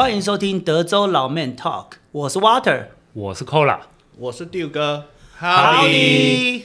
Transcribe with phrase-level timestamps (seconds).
[0.00, 3.80] 欢迎收听德州老 Man Talk，我是 Water，我是 Cola，
[4.16, 5.04] 我是 Duke 哥。
[5.38, 6.62] Howdy。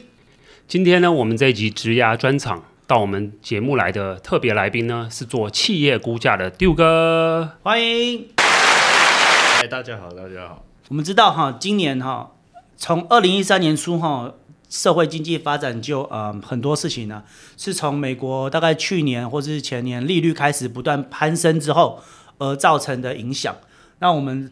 [0.70, 8.30] 今天呢，我们这一集职涯专场到我们节目来的特别来宾呢，是做企业估价的 Duke 哥，欢迎。
[8.38, 10.64] 哎，大家好，大家好。
[10.88, 12.32] 我们知道哈，今年哈，
[12.78, 14.34] 从二零一三年初哈。
[14.68, 17.24] 社会经济发展就呃很多事情呢，
[17.56, 22.02] 是从美国大概去年或是前年利率开始不断攀升之后
[22.38, 23.56] 而造成的影响。
[24.00, 24.52] 那我们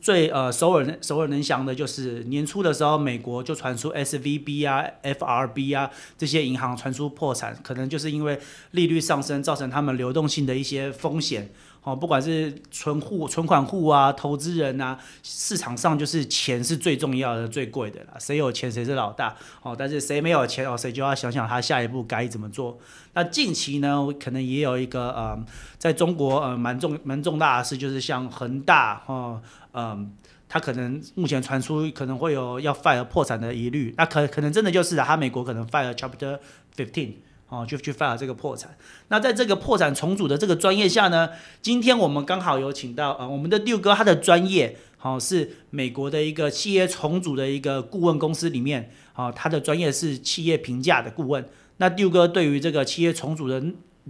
[0.00, 8.38] 最呃首尔首尔能想的就是年初的时候，美国就传出 SVB 啊、FRB 啊这些银行传出破产，可能就是因为
[8.70, 11.50] 利率上升造成他们流动性的一些风险。
[11.84, 18.14] 哦，不管是存户、存款户啊，投资人啊，市场上就是钱是最重要的、最贵的啦。
[18.18, 19.36] 谁有钱谁是老大。
[19.62, 22.78] 哦，但是谁没有钱哦，谁就要想想他下一步该怎么做。
[23.12, 25.44] 那近期呢，可能也有一个呃，
[25.76, 29.42] 在中国呃蛮重蛮重大的事，就是像恒大哦，
[29.74, 30.10] 嗯、
[30.48, 33.94] 他可能目前传出可能会有要 fire 破产的疑虑。
[33.98, 36.38] 那可可能真的就是他美国可能 fire Chapter
[36.74, 37.12] Fifteen。
[37.54, 38.76] 哦，就去 file 这个破产。
[39.08, 41.30] 那在这个破产重组的这个专业下呢，
[41.62, 51.48] 今天我们刚好有请到呃我们的 Duke 哥，他的专业、哦、是美国的一个企业重组的一个顾问公司里面，好、哦、他的专业是企业评价的顾问。
[51.76, 53.62] 那 Duke 哥对于这个企业重组的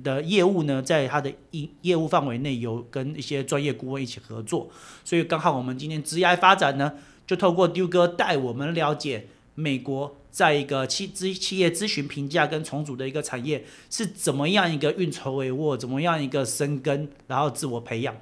[0.02, 4.70] 的业务呢，在他的业业务范围内有跟一些专业顾问一起合作，
[5.04, 6.94] 所以刚好我们今天职业发展呢，
[7.26, 10.16] 就透过 Duke 哥带我们了解美国。
[10.34, 18.16] 在一个企资企业咨询评价跟重组的一个产业是怎么样一个运筹帷幄，怎么样一个生根，然后自我培养。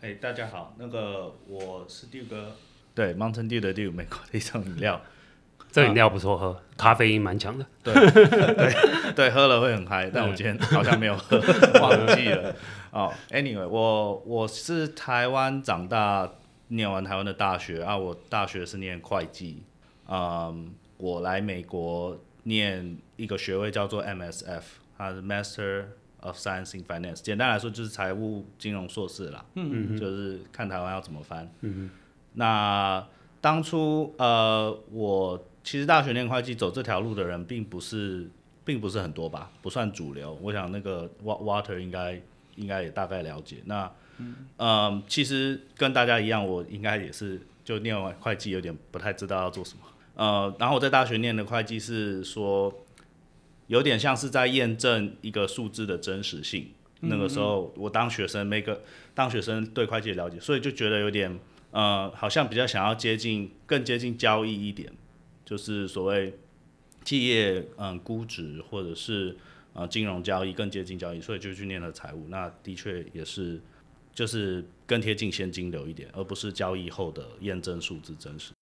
[0.00, 2.52] 哎，大家好，那个我是 Duke 哥，
[2.94, 5.02] 对，Mountain Dew 的 Dew，美国的一种饮料，
[5.72, 7.66] 这饮料不错喝，咖啡因蛮强的。
[7.82, 11.40] 对 对对，喝了会很嗨，但我今天好像没有喝，
[11.80, 12.54] 忘记了。
[12.92, 16.34] 哦，Anyway，我我是台湾长大，
[16.68, 19.64] 念完台湾的大学啊，我大学是念会计，
[20.08, 20.74] 嗯。
[20.98, 24.62] 我来美国念一个学位叫做 MSF，
[24.96, 25.84] 它是 Master
[26.20, 29.44] of Science in Finance，简单来说就是财务金融硕士啦。
[29.56, 31.44] 嗯嗯，就是看台湾要怎么翻。
[31.60, 31.90] 嗯嗯。
[32.32, 33.06] 那
[33.42, 38.26] 当初呃，我其实大学念会计走这条路的人并不是，
[38.64, 40.38] 并不是很多吧，不算主流。
[40.40, 42.18] 我想那个 Water 应该
[42.54, 43.58] 应该也大概了解。
[43.66, 49.80] 那嗯、呃，其实跟大家一样，我应该也是就念完会计有点不太知道要做什么。
[50.16, 52.84] 呃，然后我在大学念的会计是说，
[53.68, 56.62] 有点像是在验证一个数字的真实性。
[56.62, 56.72] 嗯
[57.02, 58.82] 嗯，那个时候我当学生，每个
[59.14, 61.38] 当学生对会计了解，所以就觉得有点
[61.70, 64.90] 呃，好像比较想要接近更接近交易一点，
[65.44, 66.32] 就是所谓
[67.04, 69.36] 企业嗯估值或者是
[69.74, 72.26] 呃金融交易更接近交易，所以就去念了财务。
[72.28, 73.60] 那的确也是
[74.14, 78.52] 就是更贴近现金流一点，而不是交易后的验证数字真实。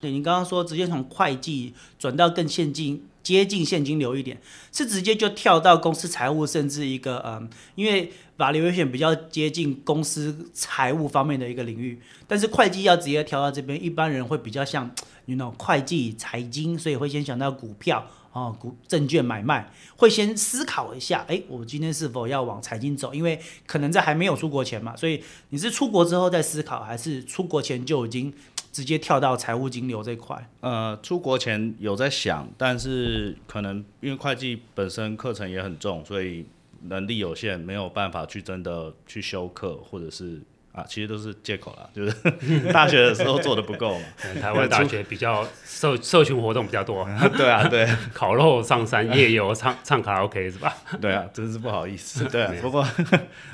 [0.00, 14.88] 对，你刚刚说直接从会计转到更现金接近现金流一点，是直接就跳到公司财务，甚至一个嗯，因为 valuation 比较接近公司财务方面的一个领域，但是会计要直接跳到这边，一般人会比较像
[15.24, 23.12] 你那种会计财经，所以会先想到股票哦，股证券买卖，会先思考一下，哎，我今天是否要往财经走？
[23.12, 28.32] 因为可能在还没有出国前嘛，所以你是出国之后再思考，还是出国前就已经？
[28.72, 30.48] 直接跳到财务金流这块。
[30.60, 36.46] 呃，出国前有在想，但是可能因为会计本身课程也很重，所以
[36.82, 40.40] 能力有限，没有办法去真的去修课，或者是
[40.72, 42.12] 啊，其实都是借口啦，就是
[42.72, 44.04] 大学的时候做的不够嘛。
[44.40, 47.04] 台 湾大学比较社社群活动比较多。
[47.36, 50.72] 对啊，对，烤肉上山，夜游唱唱卡拉 OK 是吧？
[51.00, 52.24] 对啊，真是不好意思。
[52.26, 52.86] 对啊，不过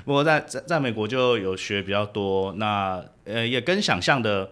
[0.04, 4.50] 不过在在在美国就有学比较多，那呃也跟想象的。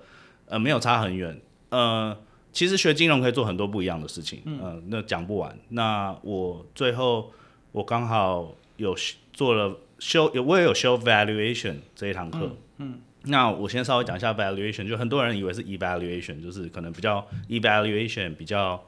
[0.53, 1.41] 呃，没有差很远。
[1.71, 2.15] 呃，
[2.53, 4.43] 其实学金融可以做很多不一样的事情。
[4.45, 5.59] 嗯、呃，那讲不完。
[5.71, 7.33] 那我最后
[7.73, 8.95] 我刚好有
[9.33, 12.55] 做了修，我也有修 valuation 这一堂课。
[12.77, 13.01] 嗯，嗯。
[13.23, 18.79] 那我先稍微讲一下 valuation，就很多人以为是 evaluation，就是可能比较 evaluation 比较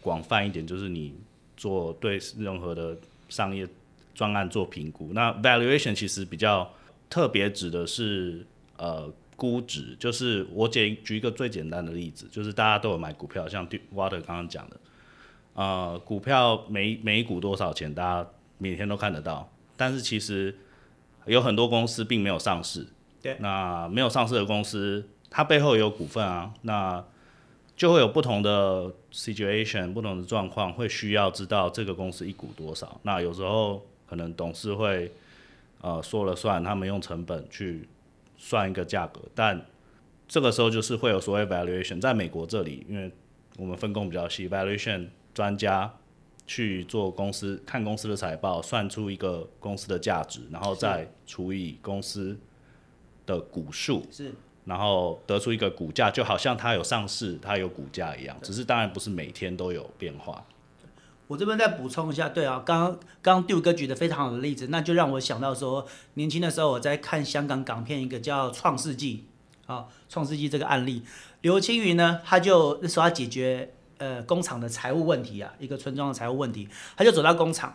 [0.00, 1.12] 广泛一点，就是你
[1.54, 2.96] 做对任何的
[3.28, 3.68] 商业
[4.14, 5.10] 专案做评估。
[5.12, 6.72] 那 valuation 其实比较
[7.10, 8.46] 特别，指的是
[8.78, 9.12] 呃。
[9.36, 14.76] 估值就是我举举一个最简单的例子，就是大家都有买股票，像 Water 刚刚讲的，
[15.54, 19.50] 呃，股票每每一股多少钱，大家每天都看得到。
[19.76, 20.56] 但是其实
[21.26, 22.86] 有很多公司并没有上市，
[23.20, 27.04] 对，那没有上市的公司，它背后也有股份啊，那
[27.76, 33.00] 就会有不同的 situation，不同的状况，会需要知道这个公司一股多少。
[33.02, 35.10] 那有时候可能董事会
[35.80, 37.88] 呃说了算，他们用成本去。
[38.36, 39.64] 算一个价格，但
[40.26, 43.10] 这个时候就是会有所谓 valuation，在美国这里，因为
[43.56, 45.94] 我们分工比较细，valuation 专家
[46.46, 52.38] 去做公司看公司的财报，算出一个公司的价值，然后再除以公司
[53.26, 54.32] 的股数，是，
[54.64, 60.44] 然后得出一个股价，就好像它有上市，它有股价一样，只是当然不是每天都有变化。
[61.26, 62.90] 我这边再补充一下，对啊，刚刚
[63.22, 69.24] 刚刚 d u 哥举的非常好的例子，那就让我想到说，年轻的时候我在看香港港片，一个叫《创世纪》
[69.72, 71.02] 啊，《创世纪》这个案例，
[71.40, 77.74] 刘青云呢，他就那时候他解决呃工厂的财务问题啊，一个村庄的财务问题，他就走到工厂，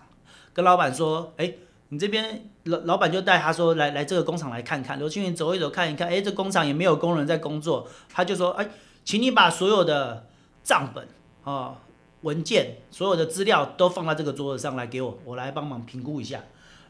[0.53, 1.51] 跟老板说，哎，
[1.89, 8.69] 你这边老老板就带他说来来这个工厂来看看，刘青云走一走看一看，哎，这工厂也没有工人在工作，他就说，哎，
[9.03, 10.27] 请你把所有的
[10.63, 11.07] 账本
[11.43, 11.75] 啊。
[12.21, 16.43] 文件所有的资料都放在这个桌子上来给我，我来帮忙评估一下。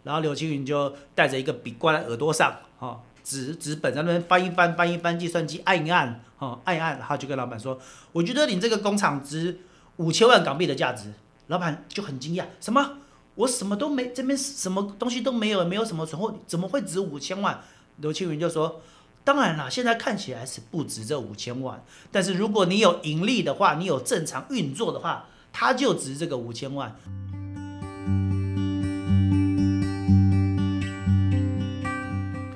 [0.03, 7.79] 然后刘青云就带着一个笔挂在耳朵上，哈，纸纸本在那边翻一翻，翻一翻，计算机按一按，哈，按一按，然后就跟老板说
[8.13, 9.59] ：“我觉得你这个工厂值
[9.97, 11.13] 五千万港币的价值。”
[11.47, 12.97] 老板就很惊讶：“什么？
[13.35, 17.61] 我什么都没，这边什么东西都没有，没有什么存货，怎么会值五千万？”
[17.97, 18.81] 刘青云就说。
[19.23, 26.95] 当然了，现在看起来是不值这五千万，但是如果你有盈利的话，你有正常运作的话，它就值这个五千万。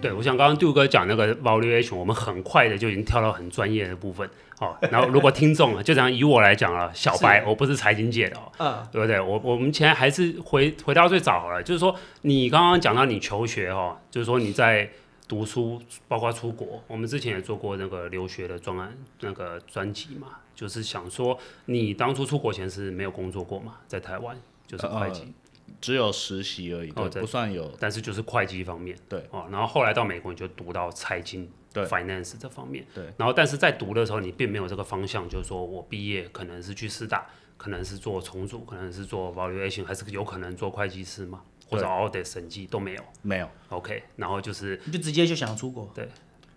[0.02, 4.28] 对，我想刚刚杜哥讲那个 valuation，我们很快的就已经跳到很专业的部分。
[4.58, 9.22] 好， 然后如果听众就这样以我来讲了，小白，我不是财经界的哦，嗯，对不对？
[9.22, 14.90] 我我们现在还是回回到最早好了，就是说你刚刚讲到你求学哦，就是说你在。
[15.28, 24.38] 读书包括出国，我们之前也做过那个留学的专案，那个专辑嘛，就是想说你当初出国前是没有工作过嘛，在台湾
[24.68, 29.26] 就是会计、呃，只有实习而已，哦，不算有，但是就是会计方面，对。
[29.32, 37.26] 哦，然后后来到美国你就读到财经，对，finance 这方面，对，然后但是在读的时候你并没有这个方向，就是说我毕业可能是去师大，
[37.56, 41.42] 可能是做重组，可能是做 valuation，还是有可能做会计师嘛。
[41.70, 46.08] 或者 audit 审计都没有，没有，OK，然后就是你就直接就想要出国，对，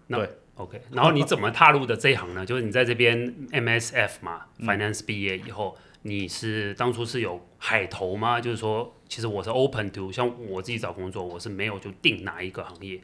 [0.08, 2.44] 对，OK，然后你怎么踏入的这一行呢？
[2.46, 8.40] 就是你在这边 MSF 嘛，Finance 毕业以后，你是当初是有海投吗？
[8.40, 13.00] 就是说，其实我是 open to，像我自己找工作，我是没有就定哪一个行业。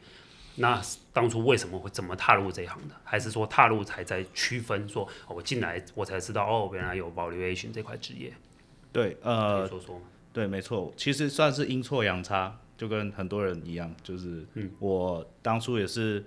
[0.56, 0.78] 那
[1.14, 2.94] 当初为什么会怎么踏入这一行的？
[3.04, 8.30] 还是说踏入才在区分说，我进来我才知道哦，原来有 valuation 这块职业。
[8.92, 10.02] 对，呃，可以说说吗？
[10.32, 14.42] 对，没错，其实算是阴错阳差，就跟很多人一样，就是
[14.78, 16.24] 我当初也是，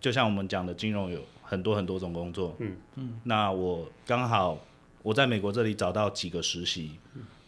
[0.00, 4.58] 就像我们讲的，金融有很多很多种工作，嗯嗯，那我刚好
[5.02, 6.92] 我在美国这里找到几个实习，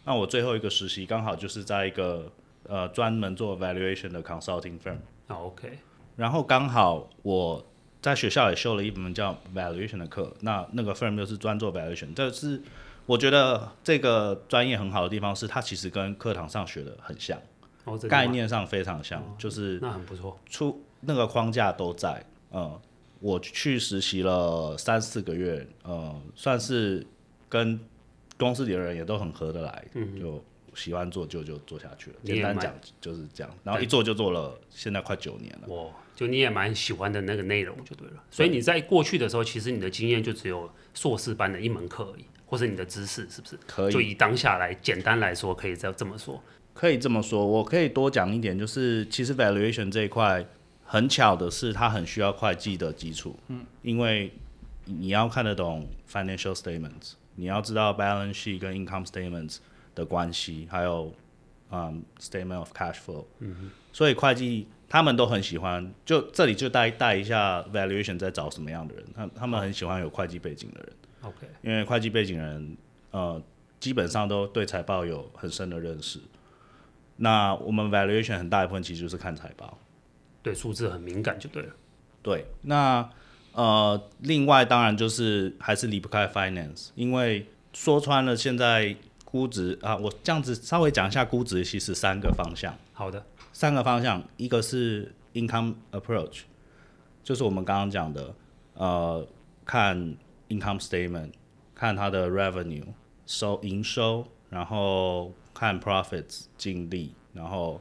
[0.03, 2.29] 那我最后一个实习刚好就是在一个
[2.67, 4.97] 呃专门做 valuation 的 consulting firm，
[5.27, 5.79] 啊 OK，
[6.17, 7.65] 然后刚好我
[8.01, 12.61] 在学校也修了一门叫 valuation 的课，那那个 firm 就是专做 valuation，这是。
[13.09, 17.41] 我觉得这个专业很好的地方是，它其实跟课堂上学的很像，
[17.85, 22.23] 哦、概念上非常像，哦、就是那很不错，出那个框架都在。
[22.51, 22.79] 嗯，
[23.19, 27.03] 我去实习了三四个月，嗯，算是
[27.49, 27.79] 跟
[28.37, 30.43] 公司里的人也都很合得来，嗯、就
[30.75, 32.17] 喜欢做就就做下去了。
[32.23, 32.71] 简单讲
[33.01, 35.67] 就是这样，然后一做就做了，现在快九年了。
[35.69, 38.23] 哇，就你也蛮喜欢的那个内容就对了。
[38.29, 42.25] 所以你在过去的时候，其实你的经验就只有硕士班的一门课而已。
[42.49, 43.93] 或者你的知识是不是可以？
[43.93, 46.41] 就以当下来简单来说，可以这这么说。
[46.73, 50.43] 可以这么说，我可以多讲一点，就是其实 valuation 这一块
[50.83, 53.37] 很巧的是，它很需要会计的基础。
[53.49, 53.63] 嗯。
[53.83, 54.33] 因为
[54.85, 59.57] 你要看得懂 financial statements，你要知道 balance sheet 跟 income statements
[59.93, 61.13] 的关系，还有
[61.69, 63.25] 嗯、um, statement of cash flow。
[63.39, 63.71] 嗯哼。
[63.93, 70.93] 所以会计他们都很喜欢，就这里就带带一下 valuation 在找什么样的人，他他们很喜欢有会计背景的人。
[71.21, 72.75] OK，因为会计背景人，
[73.11, 73.41] 呃，
[73.79, 76.19] 基本上都对财报有很深的认识。
[77.17, 79.77] 那我们 valuation 很大一部分其实就是看财报，
[80.41, 81.73] 对数字很敏感就对了。
[82.21, 83.09] 对，那
[83.53, 92.73] 呃，另外当然就是还是离不开 finance，因为说穿了现在估值啊，我这样子稍微讲一下估值，其实三个方向。
[92.93, 93.25] 好的，
[93.59, 96.43] 三个方向，一个是 income approach，
[97.21, 98.33] 就是我们刚刚讲的，
[98.75, 99.27] 呃，
[99.65, 100.15] 看。
[100.51, 101.33] Income statement，
[101.75, 102.83] 看它的 revenue
[103.27, 107.79] 收营收，然后看 profits 净利，然后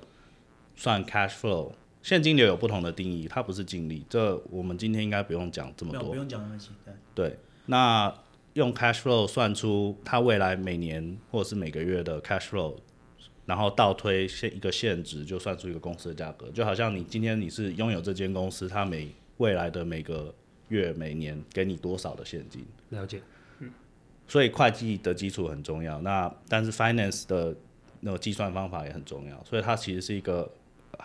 [0.77, 1.73] 算 cash flow。
[2.03, 4.05] 现金流有不同的定义，它不是净利。
[4.11, 6.11] 这我们今天应该不用讲这么多。
[6.11, 6.73] 不用讲那么细。
[7.15, 8.13] 对，那
[8.53, 12.77] 用 cash flow 算出它未来每年或者是每个月的 cash flow
[13.49, 20.35] 然后倒推现一个现值，就算出一个公司的价格，就好像你今天你是拥有这间公司，它每未来的每个
[20.69, 22.63] 月、每年给你多少的现金？
[22.91, 23.23] 了解，
[23.61, 23.71] 嗯，
[24.27, 25.99] 所以会计的基础很重要。
[26.03, 27.57] 那但是 finance 的
[28.01, 30.53] 那个计算方法也很重要，所以它其实是一个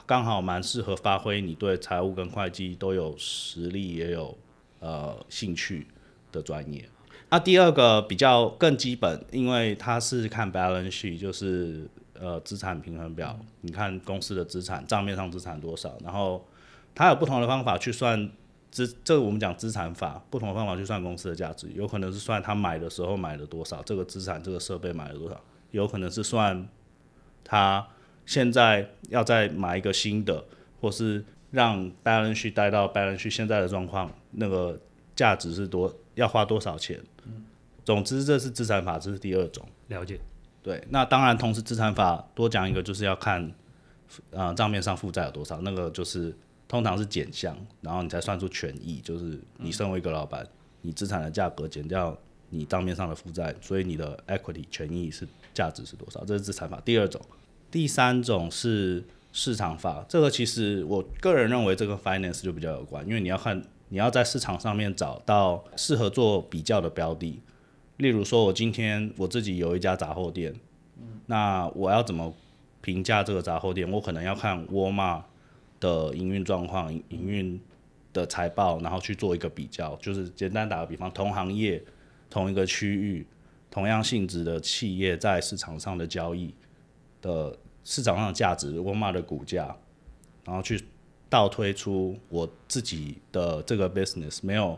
[0.05, 4.37] 刚好蛮适合发挥你对财务跟会计都有实力也有
[4.81, 5.87] 呃兴趣
[6.29, 6.83] 的专业。
[7.29, 11.87] 那第二个比较更基本，因为它是看 balance sheet，就是
[12.19, 16.45] 呃资产平衡表，你看公司的资产账面上资产多少，然后
[16.93, 18.29] 它有不同的方法去算
[18.71, 25.39] 资，这个我们讲资产法，不同的方法去算公司的价值，有可能是算他买的时候买了多少，这个资产这个设备买了多少，
[25.71, 26.67] 有可能是算
[27.43, 27.87] 他
[28.25, 30.43] 现在要再买一个新的，
[30.79, 34.79] 或是让 balance 带到 balance 现在的状况，那个
[35.15, 36.99] 价值是多，要花多少钱。
[37.85, 39.67] 总之，这是资产法，这是第二种。
[39.87, 40.19] 了解。
[40.63, 43.53] 对，那当然，同时资产法多讲一个，就是要看，
[44.31, 46.33] 呃，账面上负债有多少，那个就是
[46.69, 50.47] 通常是减项，然后你才算出权益，就是你身为一个老板，
[50.81, 52.17] 你资产的价格减掉
[52.49, 56.81] 你账面上的负债，所以你的 equity 权益是价值是多少，这是资产法。
[56.85, 57.19] 第二种，
[57.69, 59.03] 第三种是
[59.33, 67.41] 市场法，这个其实我个人认为这个 finance 就比较有关，因为你要看，你要在市场上面找到适合做比较的标的。
[68.03, 70.53] 例如说，我今天我自己有一家杂货店，
[71.27, 72.33] 那我要怎么
[72.81, 73.89] 评价这个杂货店？
[73.89, 75.23] 我可能要看沃尔玛
[75.79, 77.57] 的营运状况、营运
[78.11, 79.95] 的财报，然后去做一个比较。
[80.01, 81.81] 就是简单打个比方，同行业、
[82.29, 83.25] 同一个区域、
[83.71, 86.53] 同样性质的企业在市场上的交易
[87.21, 89.73] 的市场上的价值，沃尔玛的股价，
[90.43, 90.83] 然后去
[91.29, 94.77] 倒推出我自己的这个 business 没有。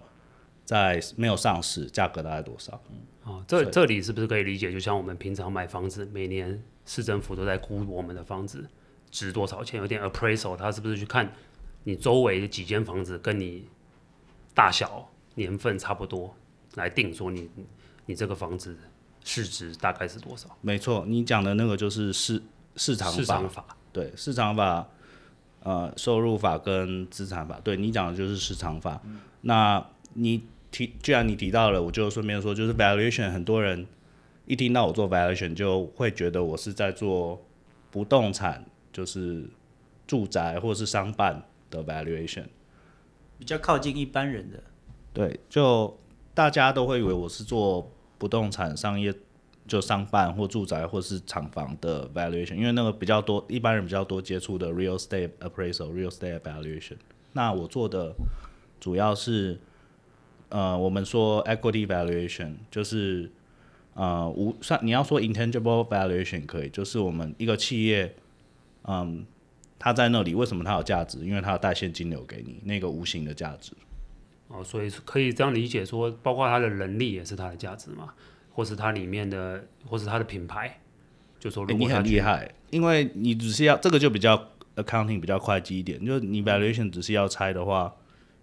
[0.66, 2.82] 在没有上市，价格大概多少？
[3.26, 4.72] 哦，这这里是不是可以理解？
[4.72, 8.70] 就像我们平常买房子，每年市政府都在估我们的房子
[9.10, 11.34] 值多少钱，有点 appraisal，他是不是去看
[11.86, 13.68] 你周围的几间房子跟你
[14.54, 16.36] 大小、年份差不多，
[16.76, 17.50] 来定说你
[18.06, 18.78] 你这个房子
[19.24, 20.48] 市值大概是多少？
[20.62, 22.40] 没错，你讲的那个就是市
[22.76, 24.88] 市场法，市场法对市场法，
[25.64, 29.02] 呃，收入法跟资产法，对你讲的就是市场法。
[29.04, 30.44] 嗯、那你。
[30.76, 33.88] 提，既然你提到了，我就顺便说，就是 valuation，很多人
[34.46, 37.42] 一听到我做 valuation，就会觉得我是在做
[37.90, 39.46] 不动产，就是
[40.06, 41.42] 住宅或是商办
[41.72, 42.44] 的 valuation，
[43.40, 44.62] 比较靠近一般人的。
[45.14, 45.98] 对，就
[46.34, 49.14] 大家都会以为我是做不动产商业，
[49.66, 56.98] 就商办或住宅或是厂房的 valuation，因为那个比较多，一般人比较多接触的 real estate appraisal，real estate valuation。
[57.32, 58.14] 那我做的
[58.82, 59.58] 主要是。
[60.56, 63.30] 呃，我们说 equity valuation 就是
[63.94, 68.16] 呃无算你要说 intangible valuation 可以，就是我们一个企业，
[68.84, 69.26] 嗯，
[69.78, 71.18] 它在那里为什么它有价值？
[71.26, 73.74] 因为它有带现金流给你，那个无形的价值。
[74.48, 78.14] 哦，所以可以这样理解说，包括它的人力也是它的价值嘛，
[78.54, 80.80] 或是它里面的，或是它的品牌，
[81.38, 87.94] 就说如果、欸、你很厉害，因为你只是要这个就比较 accounting 比较会计一点，就是你 valuation 只是要猜的话，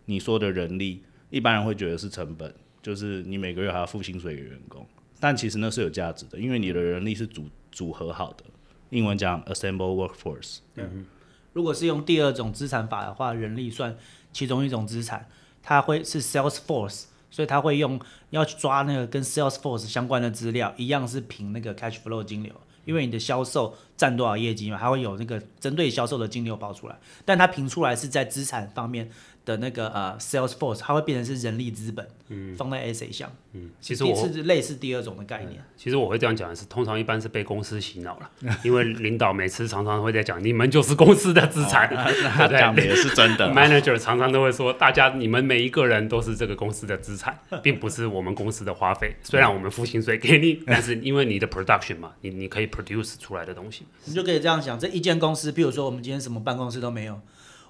[0.04, 1.02] 你说的人力。
[1.32, 4.86] 一般人会觉得是成本，就是你每个月还要付薪水给员工，
[5.18, 8.44] 但其实那是有价值的，因为你的人力是组组合好的。
[8.90, 10.58] 英文讲 assemble workforce。
[10.74, 11.06] 嗯，
[11.54, 13.96] 如果是用第二种资产法的话，人力算
[14.30, 15.26] 其中一种资产，
[15.62, 17.98] 它会是 sales force，所以它会用
[18.28, 22.52] 要去抓那个跟 sales force 相关的资料，一样是凭那个 cash flow 金流，
[22.84, 29.08] 因为你的销售占多少业绩嘛，它会有那个针对销售的金流报出来，但它评出来是在资产方面。
[29.44, 35.60] 的那个呃，Salesforce 它会变成是人力资本，嗯，放在 SA 项，嗯，其实我是类似第二种的概念。
[35.76, 38.30] 其实我会这样讲的是，通常一般是被公司洗脑了，
[38.62, 41.92] 因为领导每次常常会在讲，你们就是公司的资产，
[42.32, 43.50] 他讲的也是真的。
[43.52, 49.16] Manager 常常都会说，大家你们每一个人都是这个公司的资产，并不是我们公司的花费。
[49.24, 57.20] 虽然我们付薪水给你， 但是因为你的 production 嘛，你你可以 produce 出来的东西，你就可以这样想，这一间公司，比如说我们今天什么办公室都没有，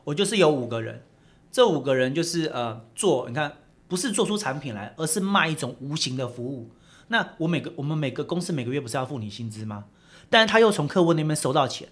[0.05, 1.03] 我就是有五个人。
[1.51, 3.53] 这五个人就是呃做，你看
[3.87, 6.71] 不是做出产品来，而是卖一种无形的服务。
[7.09, 9.85] 那我每个我们每个公司每个月不是要付你薪资吗？
[10.31, 11.87] 但是他又从客户那边收到钱，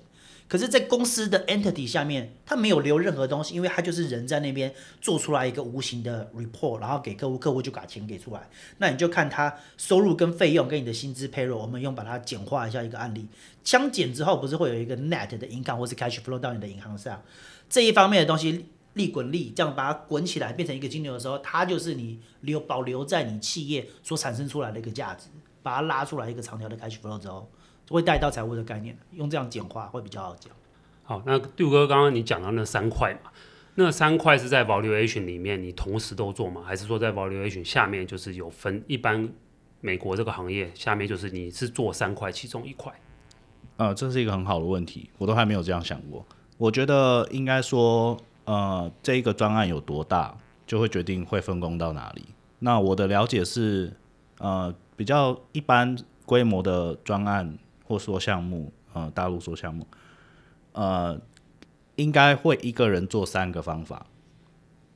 [0.49, 8.49] 可是，在公司的 entity 下面，他没有留任何东西，因为他就是人在那边做出来一个无形的 report，然后给客户，客户就把钱给出来。
[8.79, 13.29] 那你就看他收入跟费用跟你的薪资 payroll，我们用把它简化一下一个案例，
[13.65, 17.23] 相减之后不是会有一个 net 的 income 或是 cash flow 到你的银行上，
[17.69, 18.67] 这一方面的东西。
[18.95, 25.29] 利滚利，这样把它滚起来变成一个金流的时候，它就是你留保留在你企业所产生出来的一个价值，
[25.63, 27.49] 把它拉出来一个长条的 cash flow 之后，
[27.89, 30.53] 会带到财务的概念，用这样简化会比较好讲。
[31.05, 33.31] 好，那杜哥刚刚你讲到那三块嘛，
[33.77, 36.65] 那三块是在 valuation 里面你同时都做吗？
[36.67, 38.83] 还是说在 valuation 下面就是有分？
[38.89, 39.33] 一般
[39.81, 42.93] 美国这个行业下面就是你是做三块其中一块？
[43.81, 46.23] 呃，这是一个很好的问题，我都还没有这样想过。
[46.59, 52.27] 我觉得应该说，呃，这一个专案有多大，就会决定会分工到哪里。
[52.59, 53.91] 那我的了解是，
[54.39, 55.97] 呃，比较一般
[56.27, 57.57] 规模的专案
[57.87, 59.87] 或说项目，呃，大陆说项目。
[60.73, 61.19] 呃，
[61.97, 64.05] 应该会一个人做三个方法，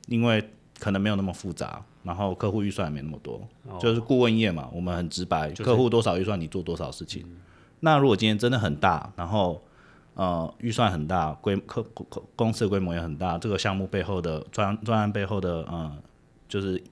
[0.05, 0.47] 因为
[0.79, 7.23] 可能没有那么复杂，然后客户预算也没那么多，哦、就是顾问业嘛，我们很直白，就是、客户多少预算你做多少事情。
[7.25, 7.37] 嗯、
[7.85, 9.63] 那如果今天真的很大，然后
[10.15, 15.97] 呃预算很大，规客公公司的规模也很大，这个项目背后的专专案背后的呃，
[16.49, 16.83] 就是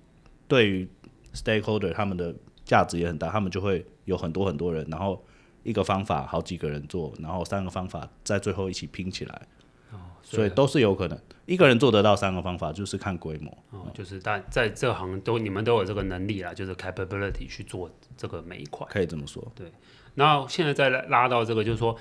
[0.48, 0.88] 对于
[1.34, 2.34] stakeholder 他们的
[2.64, 5.22] 价值也很大，他们就会有很多很多人，然后。
[5.66, 9.48] 一个方法好几个人做，然后三个方法在最后一起拼起来，
[9.94, 19.72] 哦，所以，所以都是有可能一个人做得到三个方法，就是看规模，哦，就是但在这行都你们都有这个能力啦，就是 capability 去做这个每一块，可以这么说，对。
[20.16, 21.98] 然后现在再拉到这个，就是说，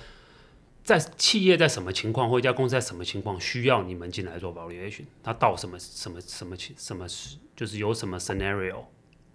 [0.83, 7.05] 在企业在什么情况或一家公司在什么情况需要你们进来做 valuation，它到什么什么什么情什么
[7.55, 8.85] 就是有什么 scenario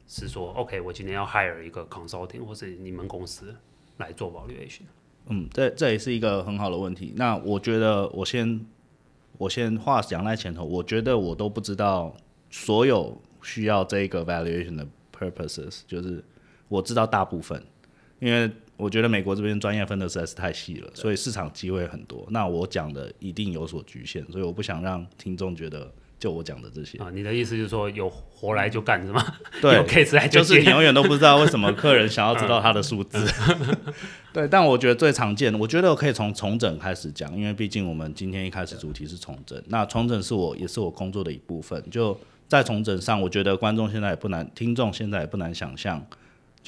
[0.07, 3.55] 是说 OK，我今天要 hire 一个 consulting 或者你们公司。
[3.99, 4.83] 来做 valuation，
[5.27, 7.13] 嗯，这这也是一个很好的问题。
[7.17, 8.65] 那我觉得我先
[9.39, 12.15] 我先话讲在前头，我觉得我都不知道
[12.49, 16.23] 所有需要这个 valuation 的 purposes，就是
[16.69, 17.61] 我知道大部分，
[18.21, 22.27] 因为我觉得美国这边专业分的实在是太细了，所以市场机会很多。
[22.31, 25.93] 那我讲的一定有所局限，所以我不想让听众觉得。
[26.21, 29.25] 就我讲的这些啊，你的意思就是说有活来就干是吗？
[29.63, 33.25] 对， 有 case 来就就是你永远都不知道为什么客人想要知道他的数字。
[34.35, 41.81] 对，但我觉得最常见的，我觉得我可以从重整开始讲，因为毕竟我们今天一开始主题是重整，那重整是我也是我工作的一部分。
[41.89, 46.05] 就在重整上，我觉得观众现在也不难，听众现在也不难想象，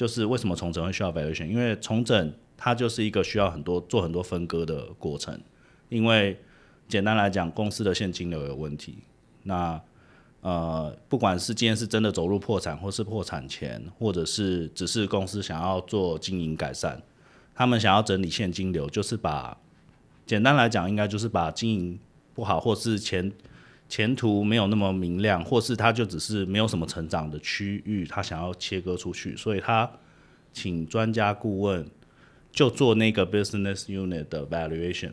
[0.01, 5.39] 就是为什么重整会需要 valuation，因为重整它就是一个需要很多做很多分割的过程，
[5.89, 6.39] 因为
[6.87, 8.97] 简单来讲，公司的现金流有问题。
[9.43, 9.79] 那
[10.41, 16.99] 呃，不管是今天是真的走入破产，或是破产前，或者是只是公司想要做经营改善，
[17.53, 19.55] 他们想要整理现金流，就是把
[20.25, 21.99] 简单来讲，应该就是把经营
[22.33, 23.31] 不好，或是前
[23.91, 29.91] 前途没有那么明亮，或是他就只是没有什么成长的区域，他想要切割出去，所以他
[30.53, 31.85] 请专家顾问
[32.53, 35.11] 就做那个 business unit 的 valuation，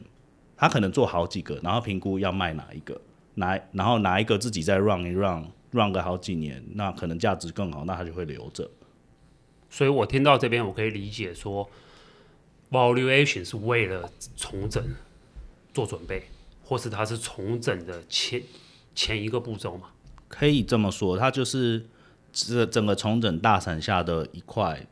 [0.57, 3.01] 他可能做好几个，然后评估要卖哪一个。
[3.35, 8.71] 拿，然后拿一个自己再 run 一 run，run 个好几年，那可能价值更好，那他就会留着。
[9.69, 11.69] 所以我听到这边，我可以理解说
[12.71, 14.81] ，valuation 是为了重整
[15.75, 16.23] 做准备，
[16.65, 18.41] 或是它是重整的前
[18.99, 19.89] 前一个步骤嘛？
[20.27, 21.87] 可以这么说，它就是
[22.33, 24.87] 这整个重整大伞下的一块。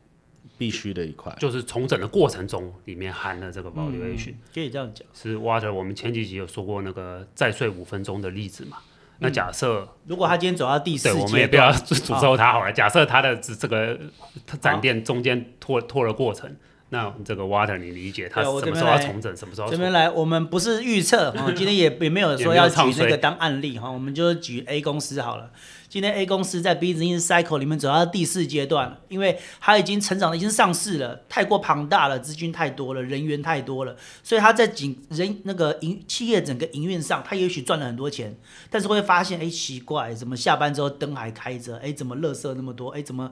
[0.59, 5.07] 必须的一块，就是重整的过程中，里面含了这个 valuation，嗯，可以这样讲。
[5.13, 8.77] 是 Water，我们前几集有说过那个再睡五分钟的例子嘛？
[8.79, 12.71] 嗯、那假设如果他今天走到第四，对，我们也不要诅咒他好了。
[12.71, 13.99] 哦、假设他的这个
[14.59, 16.55] 展店中间拖拖了过程，
[16.89, 19.69] 那这个 Water 你理解他什么时候要重整，什么时候？
[19.69, 25.51] 这边来，我们不是预测哈， 今天也也没有说要举这个当案例哈，我们就举 A 公司好了。
[25.89, 38.37] 今天 A 公司在 business cycle 里面走到第四阶段了，因为它已经成长的已经上市了，太过庞大了，资金太多了，人员太多了，所以它在仅人那个营企业整个营运上，它也许赚了很多钱，
[38.69, 41.77] 但是会发现，哎，奇怪，怎么下班之后灯还开着？
[41.77, 42.89] 哎，怎么垃圾那么多？
[42.89, 43.31] 哎，怎么？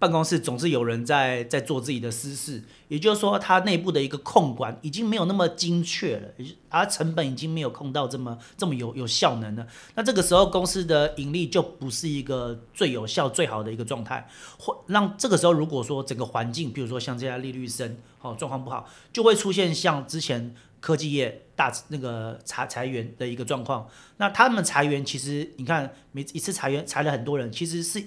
[0.00, 6.28] 办公室总是有人在在做自己的私事，也就是说，它内部的一个控管已经没有那么精确了，
[6.70, 9.66] 而成本已经没有控到这么这么有有效能了。
[9.94, 14.26] 那这个时候，公司的盈利就不是一个最有效、最好的一个状态。
[14.58, 23.86] 或让这个时候，如果说整个环境，比如说像这家利率升，哦，状况不好，就会出现像之前科技业大那个裁裁员的一个状况。
[24.16, 28.02] 那他们裁员，其实你看每一次裁员裁了很多人，其实是。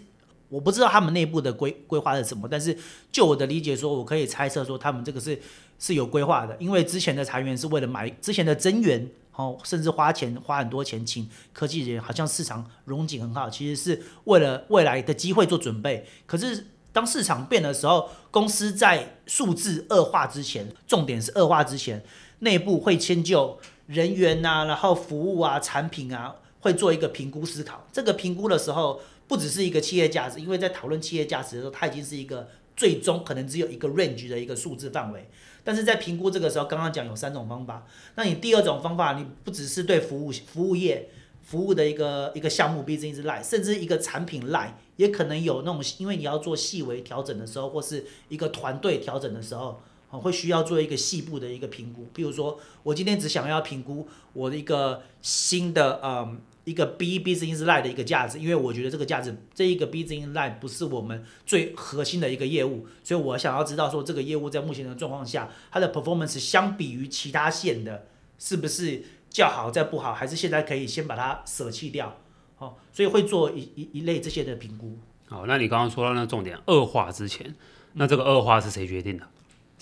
[0.53, 2.77] 我不知道他们内部的规规划是什么，但是
[3.11, 5.41] 就我的理解说，我可以猜测说，他们这个是
[5.79, 16.05] 是有规划的，因为之前的裁员是为了买之前的增员，哦，甚至花钱花很多钱请科技人员，好像市场荣景很好，其实是为了未来的机会做准备。
[16.27, 22.05] 可是当市场变的时候，公司在数字恶化之前，重点是恶化之前，
[22.39, 27.87] 内部会迁就人员啊，然后服务啊，产品啊，会做一个评估思考。
[27.91, 29.01] 这个评估的时候。
[29.27, 35.29] 不只是一个企业价值，因为在讨论企业价值的时候，它已经是一个最终可能只有一个 range 的一个数字范围。
[35.63, 37.87] 但是在评估这个时候，刚刚讲有三种方法。
[38.15, 41.09] 那你第二种方法，你不只是对服务服务业
[41.41, 52.07] 服务的一个一个项目 business line，甚至一个产品 line，也可能有那种，因为你要做细微调整的时候，或是一个团队调整的时候，会需要做一个细部的一个评估。
[52.13, 56.41] 比如说，我今天只想要评估我的一个新的嗯。
[56.65, 68.07] 一个 B business line 的一个价值，因为我觉得这个价值这一个 business line 不是我们最核心的一个业务，所以我想要知道说这个业务在目前的状况下，它的 performance 相比于其他线的，
[68.39, 72.17] 是不是较好再不好，还是现在可以先把它舍弃掉？
[72.59, 74.97] 哦，所以会做一一一类这些的评估。
[75.27, 77.53] 好，那你刚刚说到那重点，恶化之前，
[77.93, 79.27] 那这个恶化是谁决定的？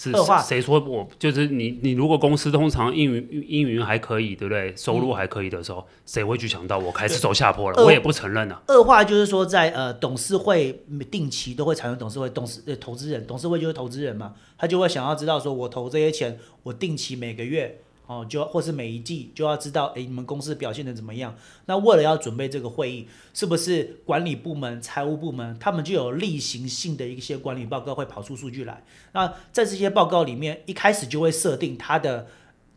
[0.02, 1.80] 是谁说我就是你？
[1.84, 4.74] 你如果公司通常运营运营还可以，对不对？
[4.76, 7.84] 收入还可以的时候，谁、嗯、会去想到我开始走下坡了？
[7.84, 8.62] 我也不承认啊。
[8.70, 17.80] 恶化就是说在，在呃董事会定期都会产生董事会董事呃投资人，董事会就是投资人嘛，他就会想要知道说，我投这些钱，我定期每个月。
[18.12, 21.34] 哦，就或是每一季就要知道，哎，你们公司表现的怎么样？
[21.68, 28.84] 那为了要准备这个会议，是不是管理部门、财务部门他们就有例行性的一些管理报告会跑出数据来？
[29.14, 32.28] 那在这些报告里面，一开始就会设定它的，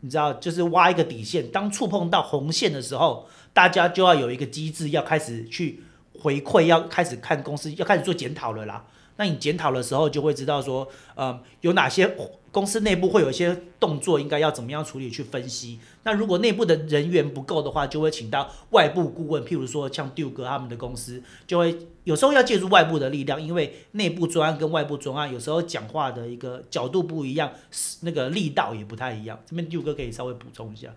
[0.02, 5.82] 你知道，就是挖一个底线，当触碰到红线的时候，大家就要有一个机制，要开始去
[6.20, 8.84] 回馈，要开始看公司，要开始做检讨了啦。
[9.16, 12.16] 那你检讨的时候，就会知道说，呃，有哪些。
[12.54, 15.80] 公司内部会有一些动作，应该要怎么样处理去分析。
[16.04, 27.50] 那如果内部的人员不够的话，就会请到外部顾问，譬如说像 Duke 他们的公司，就会有时候要借助外部的力量，因为内部专案跟外部专案有时候讲话的一个角度不一样，
[28.02, 29.36] 那个力道也不太一样。
[29.44, 30.94] 这边 Duke 可以稍微补充一下。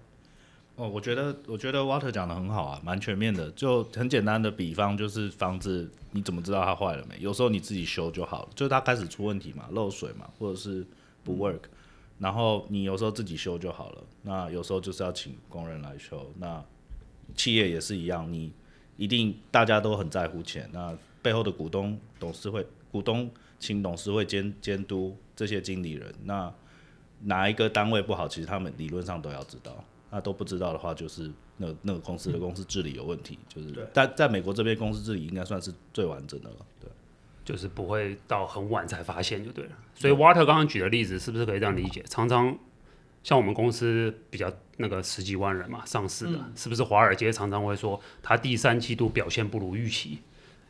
[0.78, 3.52] 哦，我觉得我觉得 Walter 讲的很好啊，蛮全面的。
[3.52, 7.18] 就很简单的比方，就是房子你怎么知道它坏了没？
[7.20, 10.88] 有时候你自己修就好了，就是它开始出问题嘛，漏水嘛，或者是。
[11.24, 11.60] 不 work，
[12.20, 14.04] 然后你有时候自己修就好了。
[14.22, 16.32] 那有时候就是要请工人来修。
[16.38, 16.64] 那
[17.36, 18.50] 企业也是一样，你
[18.96, 20.70] 一定大家都很在乎钱。
[20.72, 26.16] 那背后的股东、董事会、股东请董事会监监督这些经理人。
[26.24, 26.50] 那
[27.24, 29.84] 哪一个单位不好，其实他们理论上都要知道。
[30.18, 33.38] 那都不知道的话，就是那那个公司的公司治理有问题。
[33.48, 36.56] 就是在在美国这边，公司治理应该算是最完整的了。
[36.82, 36.90] 对。
[37.46, 42.04] 就是不会到很晚才发现就对了，所以 Walter 刚刚举的例子是不是可以这样理解？
[42.10, 42.60] 常常
[43.24, 50.20] 像我们公司比较那个十几万人嘛，上市的，嗯、是不是华尔街常常会说他第三季度表现不如预期，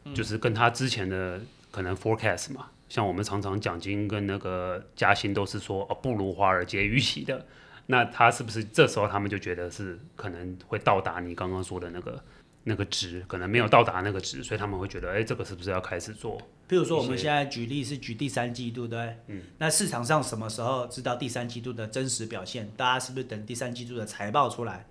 [0.06, 7.44] 嗯、就是跟他之前的可能 forecast 嘛，像我们常常奖金跟那个加薪都是说哦不如华尔街预期的，
[7.88, 12.24] 那他是不是这时候他们就觉得是可能会到达你刚刚说的那个？
[12.70, 16.38] 那个值可能没有到达那个值，所以他们会觉得，哎，这个是不是要开始做？
[16.68, 22.70] 比如说，我们现在举例是举第三季度，对，嗯，那市场上什么时候知道第三季度的真实表现？
[22.76, 24.86] 大家是不是等第三季度的财报出来？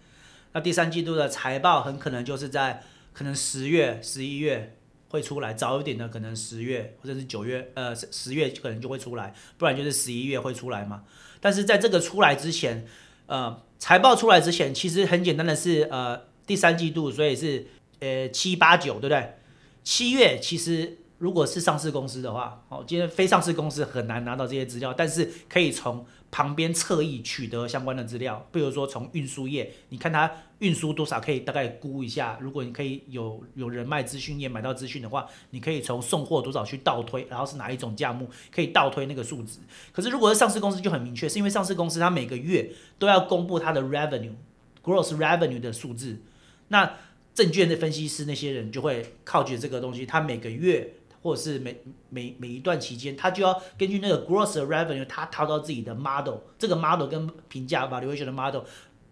[0.54, 2.82] 那第三季度的财报很可能就是在
[3.12, 4.74] 可能十月、十一月
[5.10, 11.04] 会出来，早一点的可能十月或者是九月，呃，十月可能就会出来，不然就是十一月会出来嘛。
[11.40, 12.86] 但是在这个出来之前，
[13.26, 16.20] 呃，财报出来之前，其实很简单的是，呃。
[16.46, 17.66] 第三季度，所以是
[17.98, 19.34] 呃七八九，对不对？
[19.82, 32.36] 七月其实如果是上市公司的话，哦，今天非上市公司很难拿到这些资料，但是可以从旁边侧翼取得相关的资料，比如说从运输业，你看它运输多少，可以大概估一下。
[32.42, 39.60] 如果你可以有有人脉资讯业买到资讯的话，你可以从送货多少去倒推，然后是哪一种价目，可以倒推那个数值。
[39.94, 46.20] 可是如果是上市公司就很明确，是因为上市公司它每个月都要公布它的 revenue，gross revenue 的数字。
[46.68, 46.98] 那
[47.32, 50.96] 证券的分析师那些人就会靠着这个东西，他每个月
[51.26, 58.60] 或者是每每每一段期间，他就要根据那个 gross revenue，他套到自己的 model，这个 model 跟评价 valuation 的 model，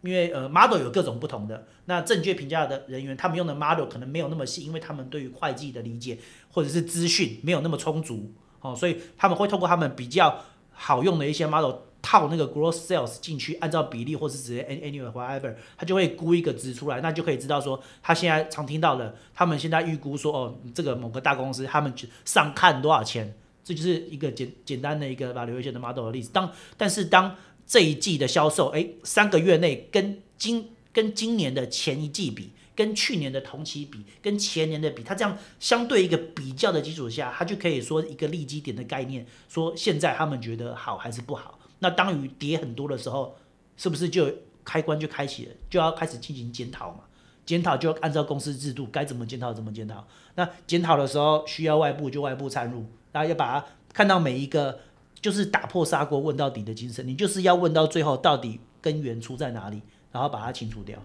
[0.02, 6.16] 因为呃 model 有各种不同的，那证券评价的人员他们用的 model 可能没有那么细，因为他们对于会计的理解
[6.52, 11.74] 或者是资讯没有那么充足，哦，所以他们会通过他们比较好用的一些 model。
[12.06, 21.90] 套那个 gross sales 进去，按照比例或是直接 annual whatever，他就会估一个值出来，那就可以知道说，他现在常听到的，他们现在预估说，哦，这个某个大公司他们
[22.26, 26.28] 上看多少钱，这就是一个简简单的一个 valuation 的 model 的例子。
[26.30, 27.34] 当但是当
[27.66, 41.58] 这一季的销售，哎，三个月内跟今跟今年的前一季比，跟去年的同期比，跟前年的比，他这样相对一个比较的基础下，他就可以说一个利基点的概念，说现在他们觉得好还是不好。
[41.78, 43.36] 那当雨跌很多的时候，
[43.76, 44.30] 是不是就
[44.64, 47.00] 开关就开启了，就要开始进行检讨嘛？
[47.44, 50.06] 检讨就按照公司制度该怎么检讨怎么检讨。
[50.34, 54.80] 那检讨的时候需要外部就外部参入，然后要把它看到每一个
[55.20, 60.98] 就是打破砂锅问到底的精神，你就是要问到最后到底根源出在哪里，然后把它清除掉。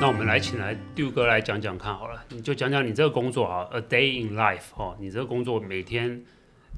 [0.00, 6.24] 那我们来请来 du 哥来讲讲看好了，你就讲讲你这个工作啊，A Day in Life 哦，你这个工作每天，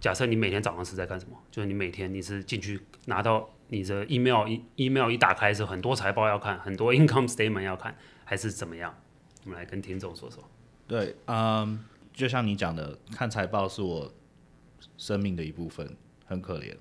[0.00, 1.40] 假设你每天早上是在干什么？
[1.48, 8.92] 就是你每天你是进去拿到你的 email，email 一打开的时候，很多财报要看，很多 income statement 要看，还是怎么样？
[9.44, 10.42] 我们来跟听众说说。
[10.88, 14.12] 对，嗯，就像你讲的，看财报是我
[14.98, 16.74] 生命的一部分，很可怜。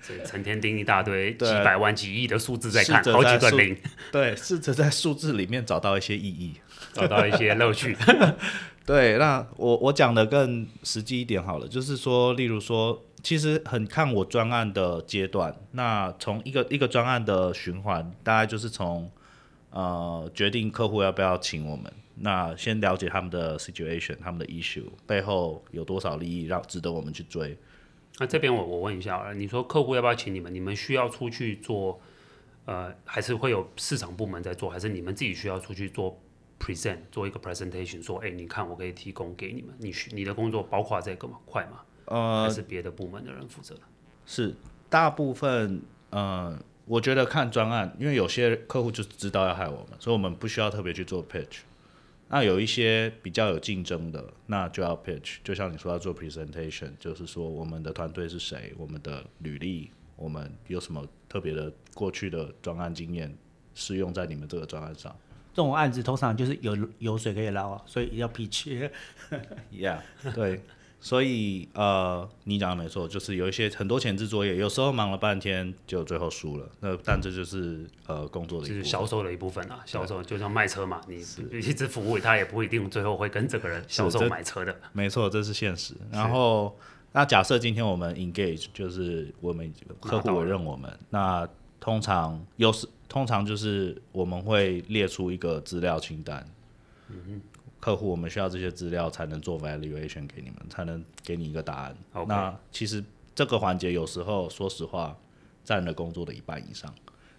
[0.00, 3.76] 所以成天盯一大堆几百万、几亿的数字在看，好几个零。
[4.12, 6.54] 对，试着在数字里面找到一些意义，
[6.94, 7.96] 找到一些乐趣。
[8.86, 15.54] 对，那我我讲的更实际一点好了，就是说，例如说，其实很看我专案的阶段。
[15.72, 19.10] 那从一个一个专案的循环，大概就是从
[19.70, 27.56] 呃决定客户要不要请我们，那先了解他们的 situation，他们的 issue 背后有多少利益让值得我们去追。
[28.18, 30.54] 那这边我我问一下，你说客户要不要请你们？
[30.54, 32.00] 你们需要出去做，
[32.64, 36.16] 呃，还是会有市场部门在做，还是你们自己需要出去做
[36.60, 41.38] present，做一个 presentation，说，哎，你看我可以提供给你们，你你的工作包括这个吗？
[41.44, 41.80] 快吗？
[42.04, 43.80] 呃，还是别的部门的人负责的？
[44.26, 44.54] 是
[44.88, 51.60] 大部分，呃，我觉得看专案，因为有些客户就知道要害我们，所以我们不需要特别去做 pitch。
[52.34, 63.32] 那有一些比较有竞争的，那就要 pitch，就像你说要做 presentation，就是说我们的团队是谁，我们的履历，我们有什么特别的过去的专案经验
[63.76, 65.14] 适用在你们这个专案上。
[65.52, 68.90] 这种案子通常就是有油水可以捞啊，所以要 pitch。
[69.70, 70.00] Yeah，
[70.34, 70.60] 对。
[71.04, 76.66] 所以呃，你讲的没错，就是有一些很多前置作业，有时候忙了半天就最后输了。
[76.80, 79.80] 那但这就是呃工作的一部分，就是销售的一部分啊。
[79.84, 81.16] 销售就像卖车嘛，你
[81.58, 84.74] 一直服务他也不一定最后会跟这个人销售买车的。
[84.94, 85.92] 没错，这是现实。
[86.10, 86.74] 然后
[87.12, 91.46] 那假设今天我们 engage，就是我们客户委任我们，那
[91.78, 96.48] 通常有时通常就是我们会列出一个资料清单。
[97.10, 97.40] 嗯哼。
[97.84, 101.94] 客户，我们需要这些资料才能做 valuation 给你们，才能给你一个答案。
[102.26, 105.14] 那其实这个环节有时候说实话
[105.62, 106.94] 占了工作的一半以上，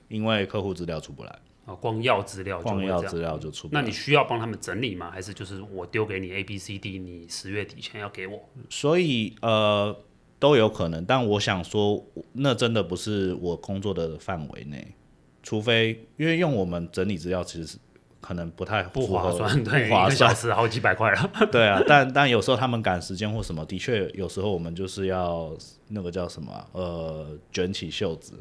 [0.07, 1.39] 因为客户资料出不来。
[1.65, 3.81] 啊，光要资料，光要资料就出不来。
[3.81, 5.09] 那你需要帮他们整理吗？
[5.09, 8.47] 还是就是我丢给你 A B C D，你十月底前要给我？
[8.69, 9.97] 所以呃
[10.37, 14.93] 都有可能，但我想说，那真的不是我工作的范围内，
[15.41, 17.79] 除非因为用我们整理资料其实是。
[18.25, 21.29] 可能不太不划算，对，一个小时好几百块了。
[21.51, 25.55] 对啊，但但有时候他们赶时间或什么，的确有时候我们就是要
[25.89, 28.33] 那个叫什么，呃，卷起袖子，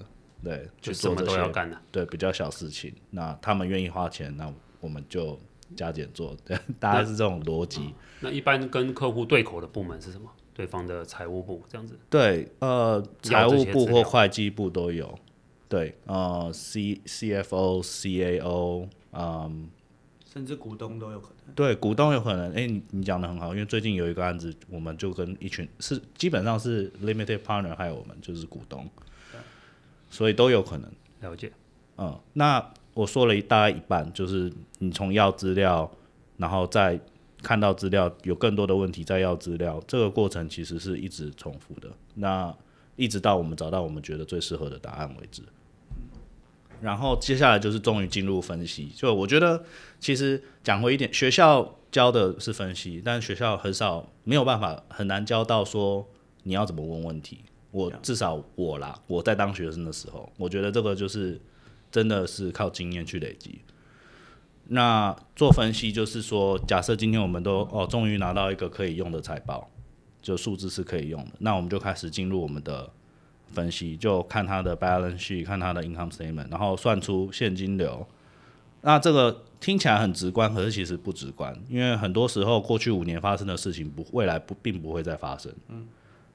[0.43, 2.95] 对，就什么都要干的，对，比较小事情。
[3.11, 5.39] 那他们愿意花钱，那我们就
[5.77, 7.93] 加减做，对， 大概是这种逻辑。
[8.21, 10.31] 那一般跟客户对口的部门是什么？
[10.55, 11.99] 对方的财务部这样子？
[12.09, 15.15] 对，呃，财务部或会计部都有。
[15.69, 19.69] 对，呃，C C F O C A O，嗯。
[20.33, 21.55] 甚至股东都有可能。
[21.55, 22.51] 对，股东有可能。
[22.51, 28.85] 哎、欸，你你讲的很好，因为最近有一个案子，我们就跟一群是基本上是 limited partner，还有我们就是股东，
[30.11, 30.91] 所以都有可能。
[31.21, 31.53] 了解。
[31.99, 35.89] 嗯，那我说了一大概一半，就是你从要资料，
[36.37, 36.99] 然后再
[37.41, 41.89] 看到资料有更多的问题，再要资料，这个过程其实是一直重复的。
[42.15, 42.53] 那
[42.97, 45.45] 一直到我们找到我们觉得最适合的答案为止。
[46.81, 49.65] 然后接下来就是终于进入分析，就我觉得
[49.99, 56.07] 其实讲回一点，学校教的是分析，但学校很少没有办法很难教到说
[56.43, 57.39] 你要怎么问问题。
[57.71, 61.41] 我至少我啦，我在当学生的时候，我觉得这个就是
[61.91, 63.61] 真的是靠经验去累积。
[64.69, 69.71] 那做分析就是说，假设今天我们都哦终于拿到一个可以用的财报，
[70.23, 72.91] 就数字是可以用的，那我们就开始进入我们的。
[73.55, 78.07] 分析就看他的 balance sheet，看他的 income statement，然后算出现金流。
[78.83, 85.51] 那这个听起来很直观，可是其实不直观，因为很多时候过去五年发生的事情不未来不并不会再发生。
[85.69, 85.87] 嗯，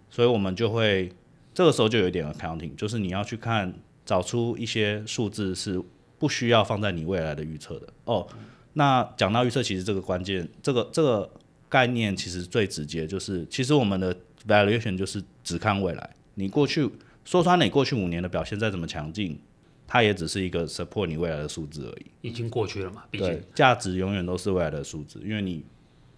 [0.09, 1.13] 所以我们就会
[1.53, 3.71] 这个时候就有一点 accounting，就是你要去看
[4.03, 5.79] 找出一些数字是
[6.17, 7.87] 不需要放在你未来的预测的。
[8.05, 8.27] 哦，
[8.73, 11.29] 那讲到预测，其实这个关键，这个这个
[11.69, 14.15] 概念其实最直接，就是其实我们的
[14.47, 16.89] valuation 就是只看未来，你过去。
[17.29, 19.39] 说穿你过去五年的表现再怎么强劲，
[19.85, 22.05] 它也只是一个 support 你未来的数字而已。
[22.27, 23.03] 已经过去了嘛？
[23.11, 25.21] 毕竟价值永远都是未来的数字。
[25.23, 25.63] 因为你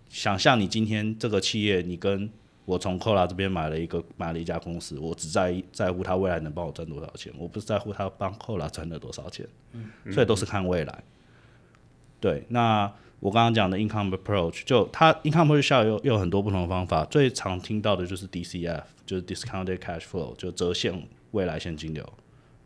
[0.08, 2.30] 想象你今天这个企业，你跟
[2.63, 9.45] 我从 Cola 这边买了一个买了一家公司，我只在在乎它未来能帮我赚多少钱，我不是在乎它帮 Cola 赚了多少钱。
[9.74, 11.04] 嗯，所以都是看未来。
[12.21, 12.89] 对，那
[13.21, 22.03] 我刚刚讲的 income approach，就它 income approach 下有有很多不同的方法，最常听到的就是 DCF，就是 discounted cash flow，就折现未来现金流。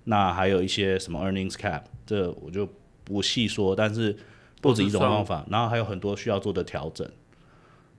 [0.06, 2.68] 那还有一些什么 earnings cap，这我就
[3.04, 4.16] 不细说，但是
[4.62, 7.06] 不止一种方法，然后还有很多需要做的调整，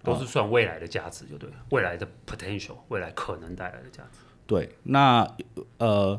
[0.02, 4.20] 都是算未来的价值，就对，未来的 potential，未来可能带来的价值。
[4.46, 5.28] 对，那
[5.76, 6.18] 呃，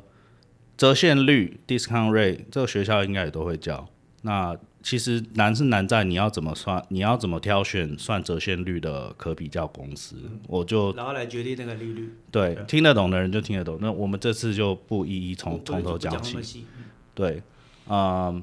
[0.77, 3.87] 折现率 discount rate 这个学校应该也都会教。
[4.21, 4.55] 那
[4.87, 12.13] 其实难是难在你要怎么算，你要怎么挑选算折现率的可比较公司，嗯、我就然后来决定那个利率。
[12.31, 13.77] 对，对听得懂的人就听得懂。
[13.81, 16.65] 那我们这次就不一一从从头讲起。
[17.13, 17.43] 对，
[17.89, 18.41] 嗯，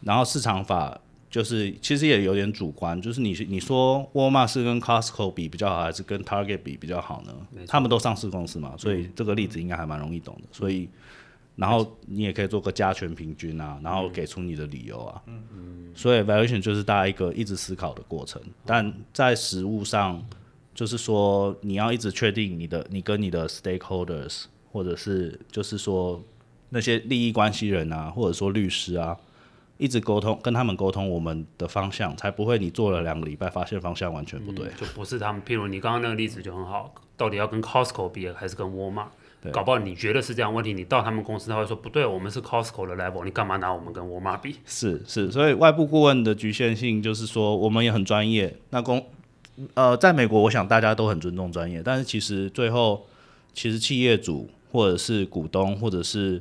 [0.00, 0.98] 然后市场法
[1.30, 7.34] 就是其实也有点主观，就是你你说沃尔玛是跟 Costco 比比较好，还是跟 Target 比比较好呢？
[7.68, 10.48] 他们都上市公司嘛，所以这个例子应该还蛮容易懂的。
[10.52, 10.88] 所以。
[11.56, 15.22] 然后你也可以做个加权平均啊，然后给出你的理由啊。
[15.26, 15.92] 嗯嗯。
[15.94, 20.24] 所以 valuation 就是大家一个一直思考的过程，但在实务上，
[20.74, 26.22] 就是说你要一直确定你的你跟你的 stakeholders，或者是就是说
[26.70, 29.14] 那些利益关系人啊，或者说律师啊，
[29.76, 34.68] 一直沟通，跟他们沟通我们的方向，才不会你做了两个礼拜发现方向完全不对。
[34.68, 35.42] 嗯，就不是他们。
[35.42, 39.10] 譬如你刚刚那个例子就很好，到底要跟 Costco 比还是跟沃尔玛？
[39.50, 44.56] 搞不好你觉得是这样问题，你到他们公司他会说不对，我们是 Costco 的 level，你干嘛拿我们跟沃尔玛比？
[44.64, 48.56] 是是，所以外部顾问的局限性就是说，我们也很专业。
[48.70, 49.04] 那公
[49.74, 53.04] 呃，在美国，我想大家都很尊重专业，但是其实最后，
[53.52, 56.40] 其实企业主或者是股东或者是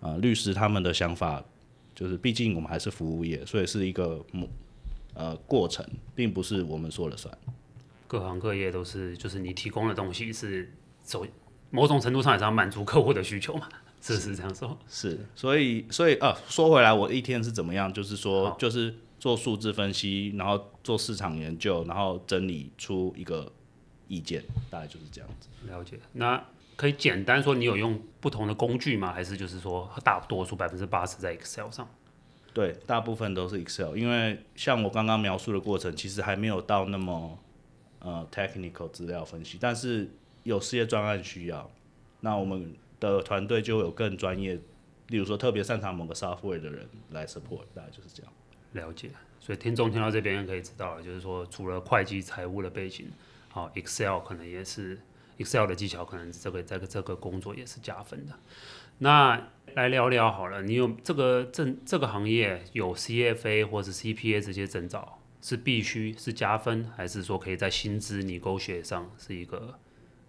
[0.00, 1.44] 呃律师他们的想法，
[1.94, 4.20] 就是毕竟我们还是服务业，所以是一个
[5.14, 7.32] 呃过程，并不是我们说了算。
[8.08, 11.24] 各行各业都是，就是你提供的东西是走。
[11.74, 13.68] 某种程度上也是要满足客户的需求嘛，
[14.00, 14.78] 是不是这样说？
[14.88, 17.92] 是，所以所以呃，说回来，我一天是怎么样？
[17.92, 23.50] 就是说，就是做数字分析，然后做市场研究，然后整理出一个
[24.06, 25.48] 意见，大概就是这样子。
[25.66, 25.98] 了解。
[26.12, 26.40] 那
[26.76, 29.12] 可以简单说，你有用不同的工具吗？
[29.12, 31.88] 还是就是说，大多数百分之八十在 Excel 上？
[32.52, 37.36] 对，大部分都是 Excel，因为像我刚刚描述的过程，其实还没有到那么
[37.98, 40.08] 呃 technical 资料分析，但是。
[40.44, 41.70] 有事业专案需要，
[42.20, 44.54] 那我们的团队就有更专业，
[45.08, 48.32] 例如说特别擅长某个 software 的人来 support，大概就是这样。
[48.72, 53.10] 了解，所以听众听到这边可以知道了，就是说除了会计财务的背景，
[53.48, 55.00] 好 Excel 可能也是
[55.38, 58.32] Excel 的技巧，可能这个这个这个工作也是加分的。
[58.98, 69.78] 那来聊聊好了，你有这个证这个行业有 CFA 或者 CPA 这些证照是必须是加分，还是说可以在薪资你勾选上是一个？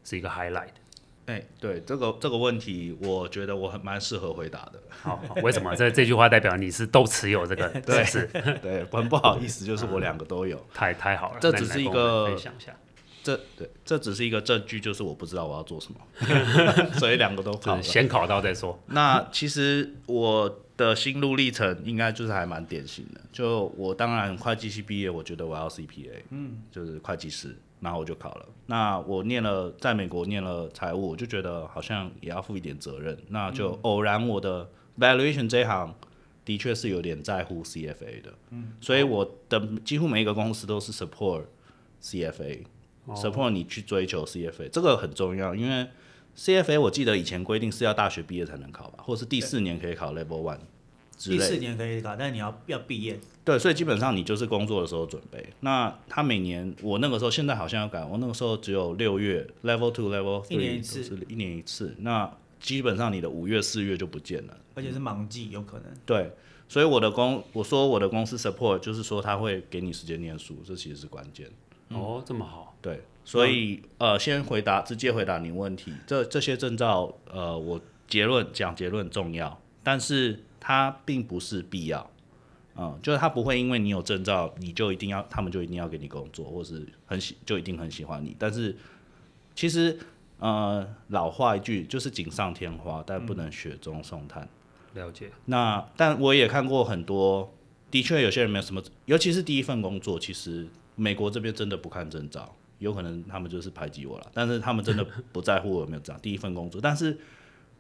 [0.06, 0.70] 是一个 highlight。
[1.26, 4.74] 哎、欸，对这个这个问题，我觉得我很蛮适合回答的。
[5.02, 5.76] 好，好，为什么？
[5.76, 7.68] 这这句话代表你是都持有这个？
[7.82, 8.30] 对，是，
[8.62, 10.64] 对，很不好意思，就是我两个都有。
[10.72, 12.76] 太太好了，这只是一个分享一下。
[13.24, 16.00] 这对，这只是一个证据，就是我不知道我要做什么，
[17.00, 17.82] 所以两个都考。
[17.82, 18.80] 先考到再说。
[18.86, 23.22] 那其实我的心路历程应该就是还蛮典型的。
[23.32, 27.58] 就我当然会计系毕业，我觉得我要 CPA，嗯，就是会计师。
[27.80, 28.46] 然后我就考了。
[28.68, 33.18] 那我念了，在美国念了财务，我就觉得好像也要负一点责任。
[33.30, 35.94] 那就偶然我的 valuation 这一行
[36.44, 38.34] 的确是有点在乎 CFA 的。
[38.50, 38.74] 嗯。
[38.82, 41.44] 所以我的几乎每一个公司都是 support
[42.02, 45.88] CFA，support 你去追求 CFA，这个很重要，因为
[46.38, 50.60] CFA 我记得以前规定是要大学毕业才能考吧，或者是第四年可以考 Level One。
[51.18, 53.20] 第四年可以考，但是你要要毕业。
[53.44, 55.46] 对，所以基本上你就是工作的时候准备。
[55.60, 61.96] 那他每年，我那个时候现在好像要改，我那个时候只有六月 Level Two、Level Three 一年一次，一年一次。
[62.00, 65.86] 那基本上你的五月、四月就不见了，而且是忙季，有可能。
[66.06, 66.32] 对，
[66.68, 71.48] 所以我的公，我说我的公司 support 就是说他会给你时间念书，这其实是关键。
[71.90, 72.76] 嗯、哦，这么好。
[72.82, 75.94] 对，所以、嗯、呃，先回答，直接回答你问题。
[76.08, 80.40] 这这些证照，呃，我结论讲结论重要，但是。
[80.68, 82.10] 它并不是必要，
[82.76, 88.36] 嗯，就是他不会因为你有证照，你就一定要，他们就一定要给你工作，或是很喜，就一定很喜欢你。
[88.40, 88.76] 但是
[89.54, 89.96] 其实，
[90.40, 94.50] 呃，老话一句就是锦上添花，但不能雪中送炭。
[94.96, 95.30] 了解。
[95.46, 97.54] 那但我也看过很多，
[97.92, 106.20] 的确有些人没有什么，尤其是第一份工作，其实美国这边真的不看证照，有可能他们就是排挤我了，但是他们真的不在乎我有没有证照。
[106.24, 107.16] 第一份工作，但是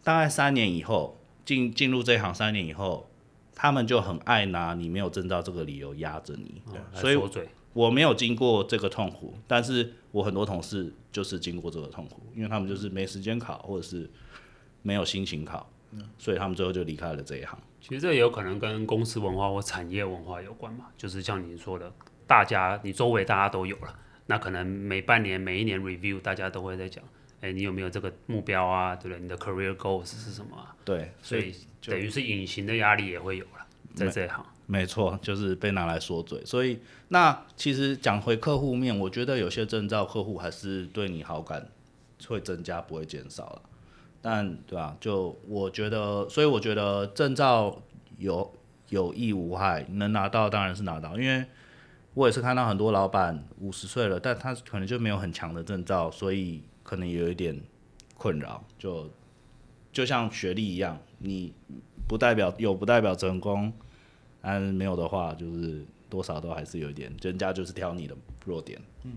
[0.03, 1.17] 大概三年以后。
[1.45, 3.09] 进进入这一行三年以后，
[3.53, 7.19] 他们就很爱拿你没有证照这个理由压着你，哦、所以
[7.73, 14.09] 我没有经过这个痛苦，但是我很多同事就是经过这个痛苦，因为他们就是没时间考，或者是
[14.81, 17.57] 没有心情考，嗯、所以他们最后就离开了这一行。
[17.81, 21.91] 其实这也有可能跟公司文化或产业文化有关嘛，就是像你说的，
[22.25, 27.03] 大家你周围大家都有了，那可能每半年、每一年 review，大家都会在讲，
[27.41, 28.95] 哎，你有没有这个目标啊？
[28.95, 29.19] 对不对？
[29.21, 30.75] 你的 career goals 是什么啊？
[30.83, 31.53] 对，所以
[31.85, 34.45] 等于是隐形的压力也会有了，在这一行。
[34.67, 36.43] 没错，就是被拿来说嘴。
[36.43, 36.79] 所以
[37.09, 41.69] 那其实讲回客户面，我觉得有些证照客户还是对你好感
[42.27, 43.61] 会增加，不会减少了。
[44.23, 44.97] 但对吧？
[44.99, 47.79] 就我觉得，所以我觉得证照
[48.17, 48.51] 有
[48.89, 51.15] 有益无害，能拿到当然是拿到。
[51.15, 51.45] 因为
[52.15, 57.59] 我也是看到很多老板五十岁了，但他可能就没有很强的证照，所以可能有一点
[58.17, 58.63] 困扰。
[58.79, 59.09] 就
[59.91, 61.53] 就像学历一样，你
[62.07, 63.73] 不代表有，不代表成功。
[64.41, 68.15] 但没有的话，就是多少都还是有一点，人家就是挑你的
[68.45, 68.79] 弱点。
[69.03, 69.11] 嗯。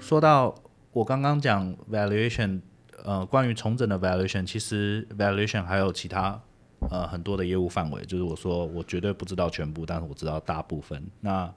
[0.00, 0.54] 说到
[0.92, 2.60] 我刚刚讲 valuation，
[3.04, 6.40] 呃，关于重整的 valuation，其实 valuation 还有其他
[6.88, 11.02] 呃很多的业务范围，就是我说我绝对不知道全部，但是我知道大部分。
[11.20, 11.52] 那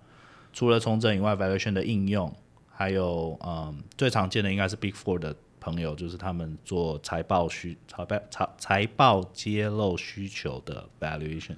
[0.51, 2.33] 除了重整以外，valuation 的应用，
[2.69, 5.35] 还有嗯、最常见的应该是 Big Four 的。
[5.65, 11.55] 朋友就是他们做财报需财报财财报揭露需求的 valuation，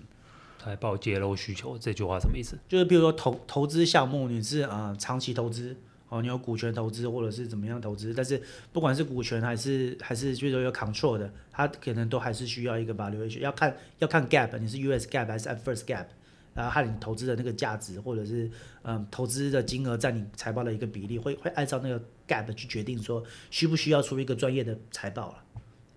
[0.59, 2.55] 财报揭露需求这句话什么意思？
[2.67, 5.75] 就是比如说投投资项目你是啊、长期投资
[6.09, 8.41] 哦，你有股权投资或者是怎么样投资，但是
[8.71, 16.05] 不管是股权还是还是就是有 control 的，它可能都还是需要一个 valuation，要看要看 gap，你是 US gap 还是 at first gap，。
[16.53, 18.49] 然后看你投资的那个价值，或者是
[18.83, 25.43] 嗯投资的金额占你财报的一个比例，会会按照那个 gap 去决定说需不需要出一个专业的财报了。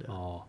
[0.09, 0.43] 哦，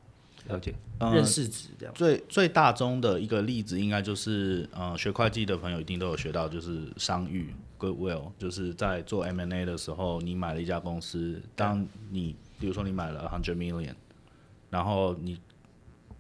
[0.50, 0.76] 了解。
[1.00, 1.94] 认识值这样。
[1.94, 13.94] 嗯、最最大宗的一个例子，应该就是嗯学会计的朋友一定都有学到，就是商誉 goodwill，就是在做 M&A 的时候，你买了一家公司，当你比如说你买了 hundred million，
[14.70, 15.40] 然后你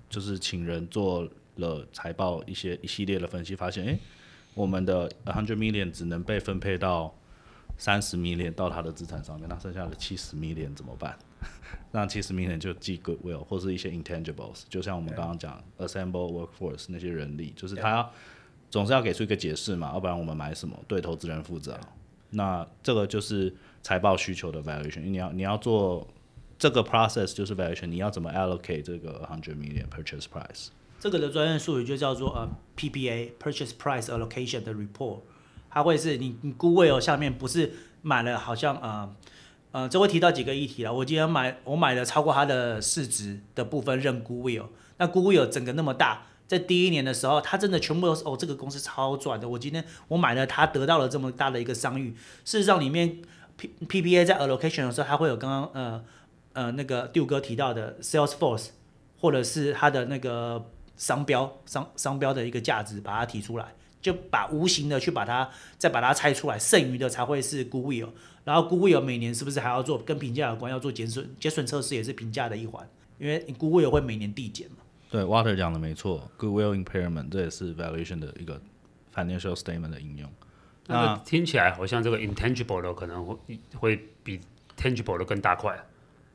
[0.09, 1.27] 就是请人做。
[1.55, 3.99] 了财报一些一系列的分析，发现，诶，
[4.53, 7.13] 我们的 hundred million 只能被分配到
[7.77, 11.19] 三十 million 到他的资产上面，那剩下的七十 million 怎么办？
[11.92, 18.12] 那七十 million 就记 goodwill 或是一些 intangibles，就像我们刚刚讲 assemble workforce 那些人力，就是他要
[18.70, 21.80] 总是要给出一个解释嘛，要不然我们买什么对投资人负责。
[22.32, 26.08] 那这个就是财报需求的 valuation，你要你要做
[26.60, 30.68] 这个 process 就是 valuation，你要怎么 allocate 这个 hundred million purchase price？
[31.00, 35.22] 这个的专业术语就叫做呃 PPA（Purchase Price Allocation） 的 report，
[35.72, 37.72] 它会是你你 Goodwill 下面不是
[38.04, 39.16] 买了好像呃
[39.72, 40.93] 呃，这会提到几个议题了。
[40.93, 44.65] 我今天买我买了超过它的市值的部分认 Goodwill，
[44.97, 49.47] 那 Goodwill 整个那么大，在第一年的时候，它真的全部都是哦，这个公司超赚的。
[49.47, 52.15] 我今天我买了它，得到了这么大的一个商誉。
[52.43, 53.22] 事实上，里面
[53.57, 56.03] P PPA 在 allocation 的时候，它会有刚刚呃
[56.53, 58.70] 呃那个六哥提到的 Salesforce，
[59.20, 60.65] 或者是它的那个。
[60.99, 68.10] 商标商商标的一个价值，把它提出来，就把无形的去把它再把它拆出来，剩余的才会是 Goodwill。
[68.43, 72.88] 然后 Goodwill 每年是不是还要做跟评价有关，要做减损减损测试，也是评价的一环，
[73.18, 74.78] 因为 Goodwill 会每年递减嘛。
[75.10, 78.62] 对，Water 讲的没错，Goodwill impairment 这也是 valuation 的一个
[79.14, 80.30] financial statement 的应用。
[80.88, 84.39] 那听起来好像这个 intangible 的可能会会比
[84.78, 85.78] tangible 的更大块，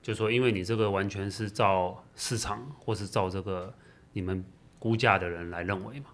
[0.02, 3.74] 就是说因为你这个完全是照市场或是照这个
[4.12, 4.44] 你们。
[4.76, 6.10] 估价的人来认为嘛？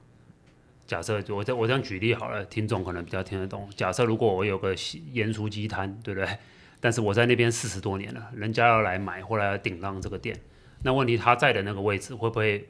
[0.91, 3.71] 假设我这我这样举例好了，听众可能比较听得懂。
[3.77, 4.75] 假设如果我有个
[5.13, 6.29] 盐酥鸡摊，对不对？
[6.83, 10.37] 但是我在那边四十多年了，人家要来买或来要顶让这个店，
[10.83, 12.69] 那问题他在的那个位置会不会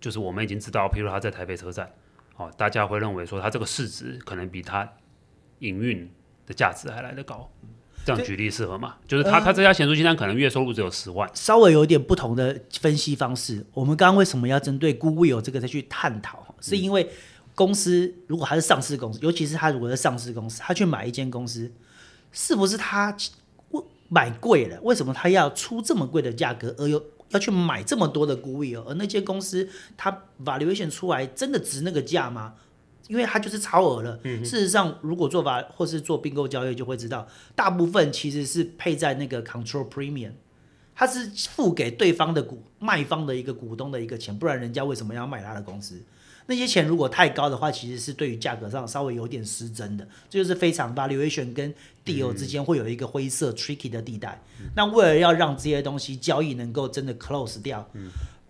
[0.00, 1.92] 就是我们已经知道，譬如他在台北车站，
[2.36, 4.90] 哦，大家会认为说他这个市值可能比他
[5.58, 6.10] 营运
[6.46, 7.46] 的价值还来得高。
[8.06, 8.96] 这样举例适合吗？
[9.06, 13.66] 就是他、呃、他这家咸酥鸡摊可能月收入只有十万，稍微有点不同的分析方式。
[13.74, 16.54] 我们刚刚为什么要针对 Goodwill 这个再去探讨？
[16.62, 17.10] 是因为
[17.60, 21.70] 公司如果还是上市公司，尤其是他如果是上市公司，他去买一间公司，
[22.32, 23.14] 是不是他
[24.08, 24.80] 买贵了？
[24.80, 28.82] 为什么他要出这么贵的价格，而又要去买这么多的 Goodwill？
[28.84, 32.54] 而那间公司它 valuation 出来真的值那个价吗？
[33.08, 34.18] 因为它就是超额了。
[34.22, 40.32] 事实上，如果做法或是做并购交易，就会知道，大部分其实是配在那个 control premium，
[40.94, 46.00] 它是付给对方的股卖方的一个股东的一个钱，不然人家为什么要卖他的公司？
[46.50, 51.72] 那些钱如果太高的话，其实是对于价格上稍微有点失真的，这就是非常 valuation 跟
[52.04, 54.42] deal 之间会有一个灰色 tricky 的地带。
[54.74, 57.88] 那为了要让这些东西交易能够真的 close 掉，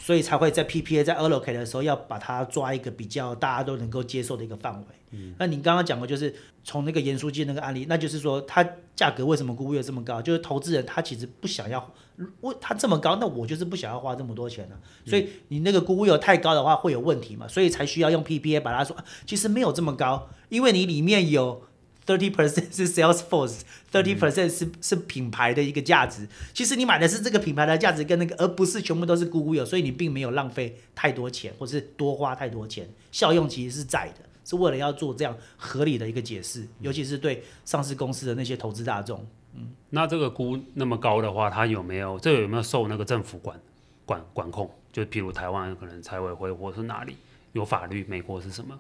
[0.00, 4.86] 所以才会在 PPA 在 allocate 的时候要把它抓一个比较大家都能够接受的一个范围。
[5.10, 6.34] 嗯，那你刚刚讲过就是
[6.64, 10.22] 从那个盐酥鸡那个案例，那就是说它价格为什么估价这么高？
[10.22, 11.92] 就是投资人他其实不想要，
[12.40, 14.80] 为它这么高，那我就是不想要花这么多钱了、啊。
[15.06, 17.46] 所以你那个估价太高的话会有问题嘛？
[17.46, 18.96] 所以才需要用 PPA 把它说，
[19.26, 21.62] 其实没有这么高，因为你里面有。
[22.10, 26.26] Thirty percent 是 Salesforce，thirty percent 是是品牌的一个价值。
[26.52, 32.88] 其实你买的是这个品牌的价值跟那个，而不是全部都是 Google，所以你并没有浪费太多钱，或是多花太多钱。
[33.12, 39.24] 效用其实是在的，是为了要做这样合理的一个解释，尤其是对上市公司的那些投资大众。
[39.54, 43.60] 嗯，那这个估那么高的话，它有没有这个有没有受那个政府管
[44.04, 44.68] 管管控？
[44.92, 47.14] 就譬如台湾可能财委会或是哪里
[47.52, 48.76] 有法律，美国是什么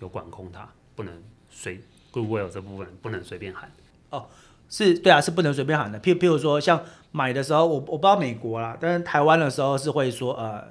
[0.00, 1.14] 有管控它，不能
[1.50, 1.80] 随。
[2.14, 3.68] Google 这部分不能随便喊
[4.10, 4.26] 哦，
[4.68, 5.98] 是对啊，是不能随便喊的。
[5.98, 10.64] 譬譬如说，像买的时候，我我不知道美国啦，但是台湾的时候是会说，呃，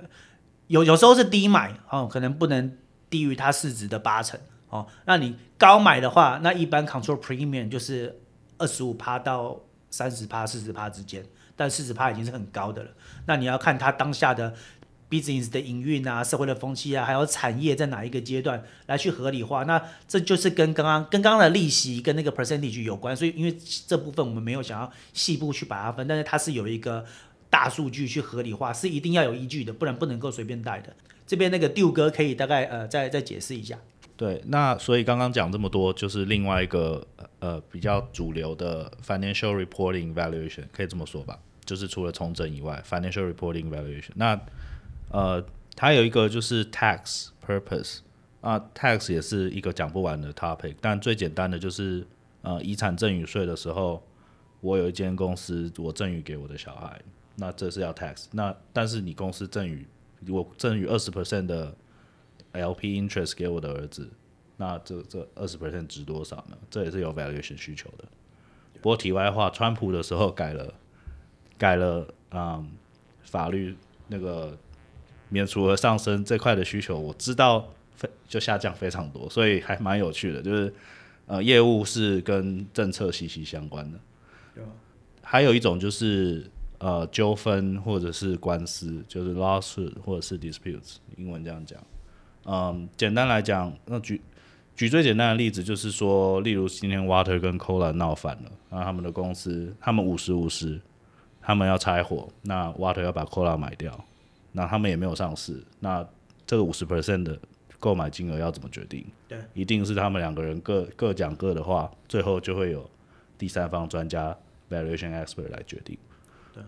[0.68, 2.78] 有有时候是低买哦，可能不能
[3.10, 4.40] 低于它市值的八成
[4.70, 4.88] 哦。
[5.06, 8.22] 那你高买的话，那一般 control premium 就是
[8.58, 11.26] 二十五趴到三十趴、四十趴之间，
[11.58, 12.92] 但四十趴已经是很高的了。
[13.26, 14.54] 那你要看它当下的。
[15.14, 19.64] Business 的营运啊，社会的风气啊，还有产业在哪一个阶段来去合理化？
[19.66, 23.16] 那这就是跟刚刚跟刚刚的利息跟那个 percentage 有关。
[23.16, 23.56] 所以因为
[23.86, 27.06] 这部分我们没有想要细部去把它分，但是它是有一个
[27.50, 30.92] 大数据去合理化，是一定要有依据的，不然不能够随便带的。
[31.28, 33.78] 这边那个 Duke 哥可以大概呃再再解释一下。
[34.18, 37.06] 对，那所以刚刚讲这么多，就是另外一个
[37.40, 41.38] 呃比较主流的 financial reporting valuation，可以这么说吧？
[41.66, 44.40] 就是除了重整以外，financial reporting valuation 那。
[45.14, 45.46] 呃，
[45.76, 48.00] 它有一个就是 tax purpose
[48.42, 50.76] 啊，tax 也是一个讲不完的 topic。
[50.82, 52.06] 但最简单的就是，
[52.42, 54.04] 呃，遗产赠与税的时候，
[54.60, 57.00] 我有一间公司，我赠与给我的小孩，
[57.36, 58.26] 那这是要 tax。
[58.32, 59.86] 那但是你公司赠与
[60.28, 61.76] 我赠与二十 percent 的
[62.54, 64.10] LP interest 给我的儿子，
[64.58, 66.58] 那这这二十 percent 值多少呢？
[66.72, 68.06] 这也是有 valuation 需求的。
[68.82, 70.74] 不过题外话，川普的时候改了，
[71.58, 72.68] 改了，嗯，
[73.22, 74.58] 法律那个。
[75.34, 80.40] 免除和上升这块的需求，我知道非就下降非常多，所以还蛮有趣的。
[80.44, 80.72] 就是
[81.26, 83.98] 呃，业务是跟政策息息相关的。
[85.24, 86.46] 还有一种就是
[86.78, 91.80] 呃纠纷或者是官司，就是 lawsuit 或者是 disputes，英文这样讲。
[92.46, 94.22] 嗯，简单来讲，那举
[94.76, 100.80] 举最简单的例子就是说，例如今天 Water 跟 Cola 闹翻了，然后他们的公司他们五十五十，
[101.42, 104.06] 他们要拆伙，那 Water 要把 Cola 买掉。
[104.54, 106.08] 那他们也没有上市，那
[106.46, 107.38] 这个五十 percent 的
[107.80, 109.04] 购买金额要怎么决定？
[109.28, 112.90] 对，一定是他们两个人各各讲各的话，最后就会有
[113.38, 114.38] 第三方专家
[114.70, 115.98] valuation expert 来决定。
[116.54, 116.64] 对，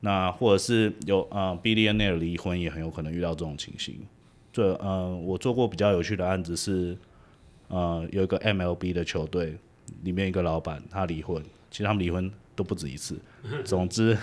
[0.00, 4.00] 那或者是有呃 billionaire 离婚也很有可能遇到这种情形。
[4.52, 6.96] 这呃，我做过比较有趣的案子是，
[7.68, 9.56] 呃，有一个 MLB 的球队
[10.02, 11.40] 里面一个老板他离婚，
[11.70, 13.20] 其实他们离婚都不止一次。
[13.64, 14.16] 总之。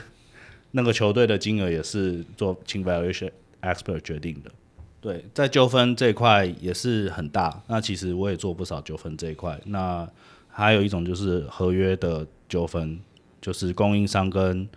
[0.72, 4.52] 那个球队的金额也是做请 valuation expert 决定的。
[5.00, 7.62] 对，在纠纷这一块也是很大。
[7.68, 9.58] 那其实我也做不少纠纷这一块。
[9.66, 10.08] 那
[10.50, 13.00] 还有一种就是合约的纠纷，
[13.40, 14.68] 就是供应商跟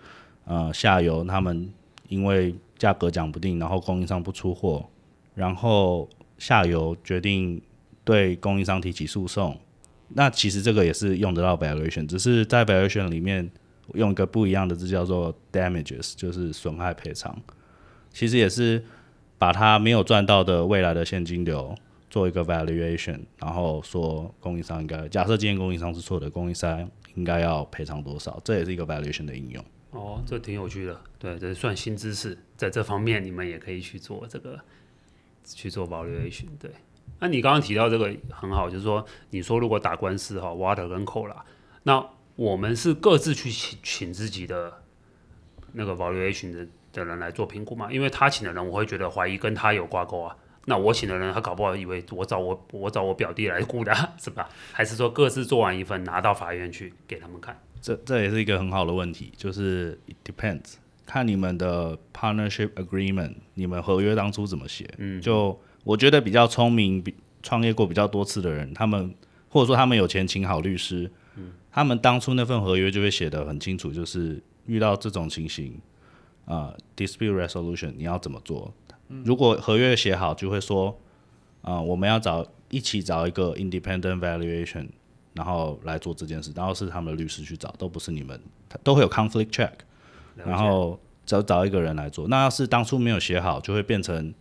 [0.45, 1.68] 呃下游他们
[2.09, 4.86] 因为价格讲不定，然后供应商不出货，
[5.34, 7.61] 然后下游决定
[8.05, 9.59] 对供应商提起诉讼。
[10.09, 13.51] 那其实这个也是用得到 valuation，只是在 valuation 里面。
[13.95, 17.36] 用一个不一样的字叫做 damages，就是损害赔偿。
[18.11, 18.84] 其实也是
[19.38, 21.74] 把他没有赚到的未来的现金流
[22.09, 28.41] 做一个 valuation，然后说供应商应该假设今天供应商是错的，供应商应该要赔偿多少？
[28.45, 29.64] 这也是一个 valuation 的应用。
[29.93, 31.01] 哦，这挺有趣的。
[31.18, 34.59] 对，这算新知识，在这方面你们也可以去做这个
[35.45, 36.47] 去做 valuation。
[36.59, 36.70] 对，
[37.18, 41.36] 那你刚刚提到这个很好，就是说你说如果打官司哈，Water 跟 Cola，
[41.82, 42.05] 那
[42.41, 44.72] 我们是各自去请请自己的
[45.74, 47.93] 那个 valuation 的的人来做评估嘛？
[47.93, 50.34] 因为他请的人，我会觉得怀疑跟他有挂钩啊。
[50.64, 54.49] 那我请的人，他搞不好以为我找我我找我表弟来估的， 是吧？
[54.72, 57.61] 还是说各自做完一份拿到法院去给他们看？
[57.82, 64.88] 这这也是一个很好的问题，就是 it depends，看你们的 partnership agreement，你们合约当初怎么写？
[64.97, 69.14] 嗯，就我觉得比较聪明、比创业过比较多次的人，他们
[69.51, 71.11] 或者说他们有钱请好律师。
[71.70, 75.81] 他们当初那份合约就会写得很清楚，就是遇到这种情形，
[76.45, 78.72] 啊、呃，dispute resolution 你要怎么做？
[79.24, 80.89] 如果合约写好，就会说，
[81.62, 84.89] 啊、呃，我们要找一起找一个 independent valuation，
[85.35, 88.41] 然后来做这件事，然后是他们的律师去找，都不是你们，
[88.83, 89.72] 都会有 conflict check，
[90.37, 92.28] 然后找找一个人来做。
[92.28, 94.33] 那要是当初没有写好，就会变成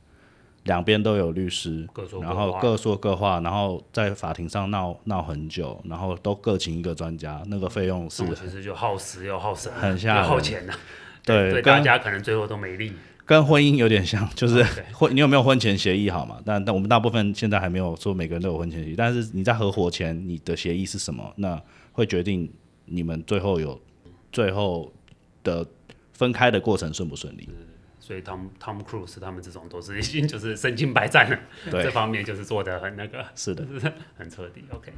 [0.70, 10.80] 两边都有律师，各说各然后各说各话，然后在法庭上闹闹很久，然后都各请一个专家，那个费用是其实就耗时又耗神，很吓人，耗钱的、啊。
[11.26, 12.94] 对，对大家可能最后都没利。
[13.26, 14.64] 跟婚姻有点像，就是
[14.94, 16.38] 婚你有没有婚前协议好嘛？
[16.46, 21.34] 但但我们大部分现在还没有说每个人都有婚前协议，但是你在合伙前你的协议是什么？
[21.38, 21.60] 那
[21.92, 22.52] 会决定
[22.86, 23.80] 你们最后有
[24.32, 24.92] 最后
[25.44, 25.66] 的
[26.14, 27.50] 分开的过程顺不顺利。
[28.10, 31.40] 所以 Tom Tom Cruise 他们这种都是已 经就是身经百战了，
[31.70, 33.64] 对这方面就是做的很那个，是的，
[34.18, 34.64] 很彻底。
[34.72, 34.92] OK。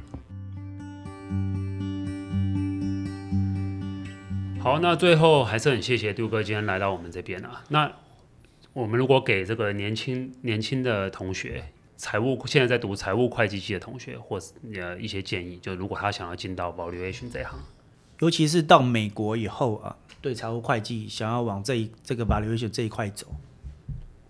[4.58, 7.62] 好，那最后还是很谢谢杜哥今天来到我们这边啊。
[7.68, 7.92] 那
[8.72, 11.62] 我们如果给这个年轻年轻的同学，
[11.98, 17.60] 财务现在在读财务会计系的同学，或是呃一些建议，就如果他想要进到 valuation 这一行，
[18.22, 23.26] 尤其是到美国以后啊，对财务会计想要往这一这个 valuation 这一块走，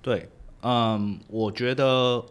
[0.01, 0.31] 对，
[0.63, 2.25] 嗯，我觉得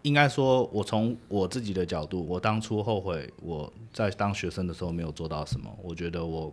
[0.00, 6.52] 应该说，我从我自己的角度，我当初后悔我在当学生的时候没有做到什么，我觉得我。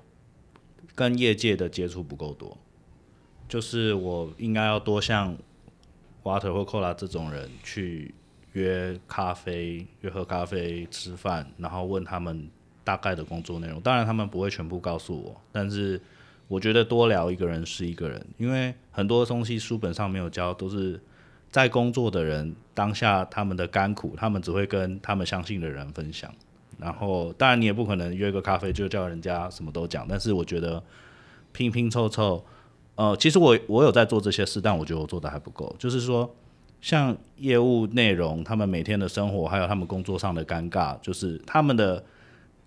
[0.96, 2.58] 跟业界的接触不够多，
[3.48, 5.38] 就是我应该要多像
[6.24, 8.14] Water 或 Cola 这种人去
[8.52, 12.50] 约咖啡、约喝咖啡、吃饭，然后问他们
[12.90, 13.80] 大概的工作内容。
[13.82, 16.02] 当然他们不会全部告诉我，但是
[16.48, 21.00] 我觉得多聊一个人是一个人，因为很多东西书本上没有教，都是
[21.52, 26.34] 在工作的人当下他们的甘苦，他们只会跟他们相信的人分享。
[26.80, 30.82] 然后，当然你也不可能约个咖啡就叫人家什么都讲，但是我觉得
[31.52, 32.44] 拼拼凑凑，
[32.96, 35.76] 呃，其实我我有在做这些事，但我觉得我做的还不够。
[35.78, 36.34] 就是说，
[36.82, 42.02] 像业务内容，他们每天的生活，还有他们工作上的尴尬，就是他们的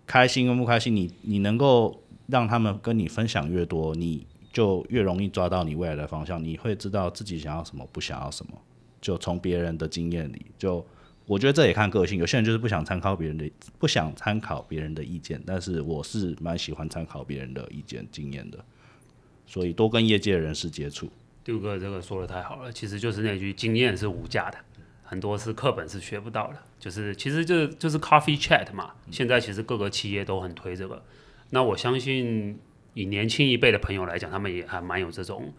[0.07, 8.53] 开心跟不开心，你你能够让他们跟你分享越多，你就越容易抓到你未来的方向，你会知道自己想要什么，不想要什么，
[9.01, 10.85] 就从别人的经验里就。
[11.25, 13.49] 我觉得这也看个性，有些人就是不想参考别人的，
[13.79, 18.59] 不想参考别人的意见，但是我是蛮喜欢参考别人的意见、经验的，
[19.47, 21.09] 所以多跟业界人士接触。
[21.45, 24.59] 杜哥这个说的太好了，其实就是那句“经验是无价的”，
[25.13, 28.95] 很多是课本是学不到的，就是其实就就是 coffee chat 嘛。
[29.11, 31.05] 现在其实各个企业都很推这个，
[31.51, 32.59] 那我相信
[32.95, 35.53] 以年轻一辈的朋友来讲，他们也还蛮有这种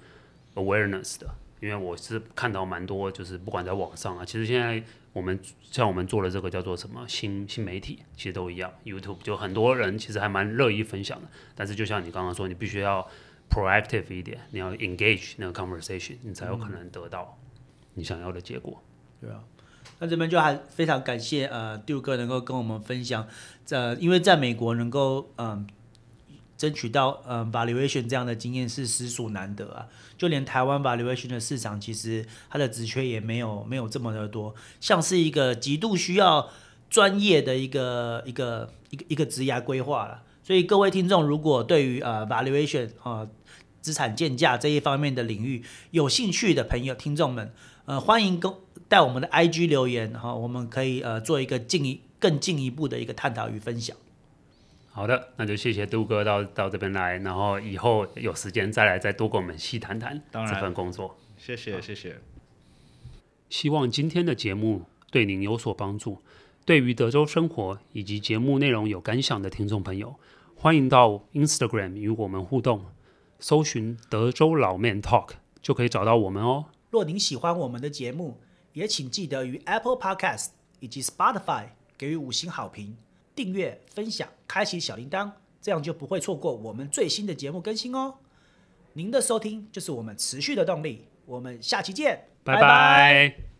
[0.55, 1.29] awareness 的，
[1.59, 4.83] 因为我是看到蛮多，就是不管在网上啊，其实现在。
[5.13, 8.73] 我们像我们做的这个叫做什么新新媒体，其实都一样。
[8.83, 13.07] YouTube 就很多人其实还蛮乐意分享的，但是就像你刚刚说，你必须要
[13.47, 17.37] proactive 一点，你要 engage 那个 conversation，你才有可能得到
[17.93, 18.81] 你想要的结果。
[19.23, 19.39] 对啊，
[19.99, 23.25] 那这边就还非常感谢呃 Duke 哥能够跟我们分享，
[23.65, 25.65] 这因为在美国能够嗯。
[26.55, 29.87] 争取到嗯 valuation 这样的经验是实属难得啊！
[30.17, 36.47] 就连台湾 valuation 的市场，其实它的职缺也没有没有这么的多，像是一个极度需要
[36.89, 40.23] 专业的一个一个一个一个职涯规划了。
[40.41, 43.27] 所以各位听众，如果对于呃 valuation 啊
[43.81, 47.51] 资产建价这一方面的领域有兴趣的朋友听众们，
[47.85, 48.53] 呃欢迎跟
[48.93, 53.97] 带我们的 IG 留言哈，我们可以呃做一个进一更进一步的一个探讨与分享。
[54.91, 61.17] 好的，那就谢谢杜哥到到这边来，然后以后有时间再来再多跟我们细谈谈这份工作。
[61.39, 62.17] 谢谢谢谢。
[63.49, 66.19] 希望今天的节目对您有所帮助。
[66.63, 70.13] 对于德州生活以及节目内容有感想的听众朋友，
[70.55, 72.85] 欢迎到 Instagram 与我们互动，
[73.39, 75.29] 搜寻德州老 Man Talk
[75.63, 76.65] 就可以找到我们哦。
[76.91, 78.39] 若您喜欢我们的节目，
[78.73, 80.49] 也请记得于 Apple Podcast
[80.79, 81.67] 以及 Spotify
[81.97, 82.97] 给予五星好评。
[83.35, 88.15] 订阅、分享、开启小铃铛，这样就不会错过我们最新的节目更新哦。
[88.93, 91.07] 您的收听就是我们持续的动力。
[91.25, 92.61] 我们下期见，拜拜。
[92.61, 93.52] 拜拜。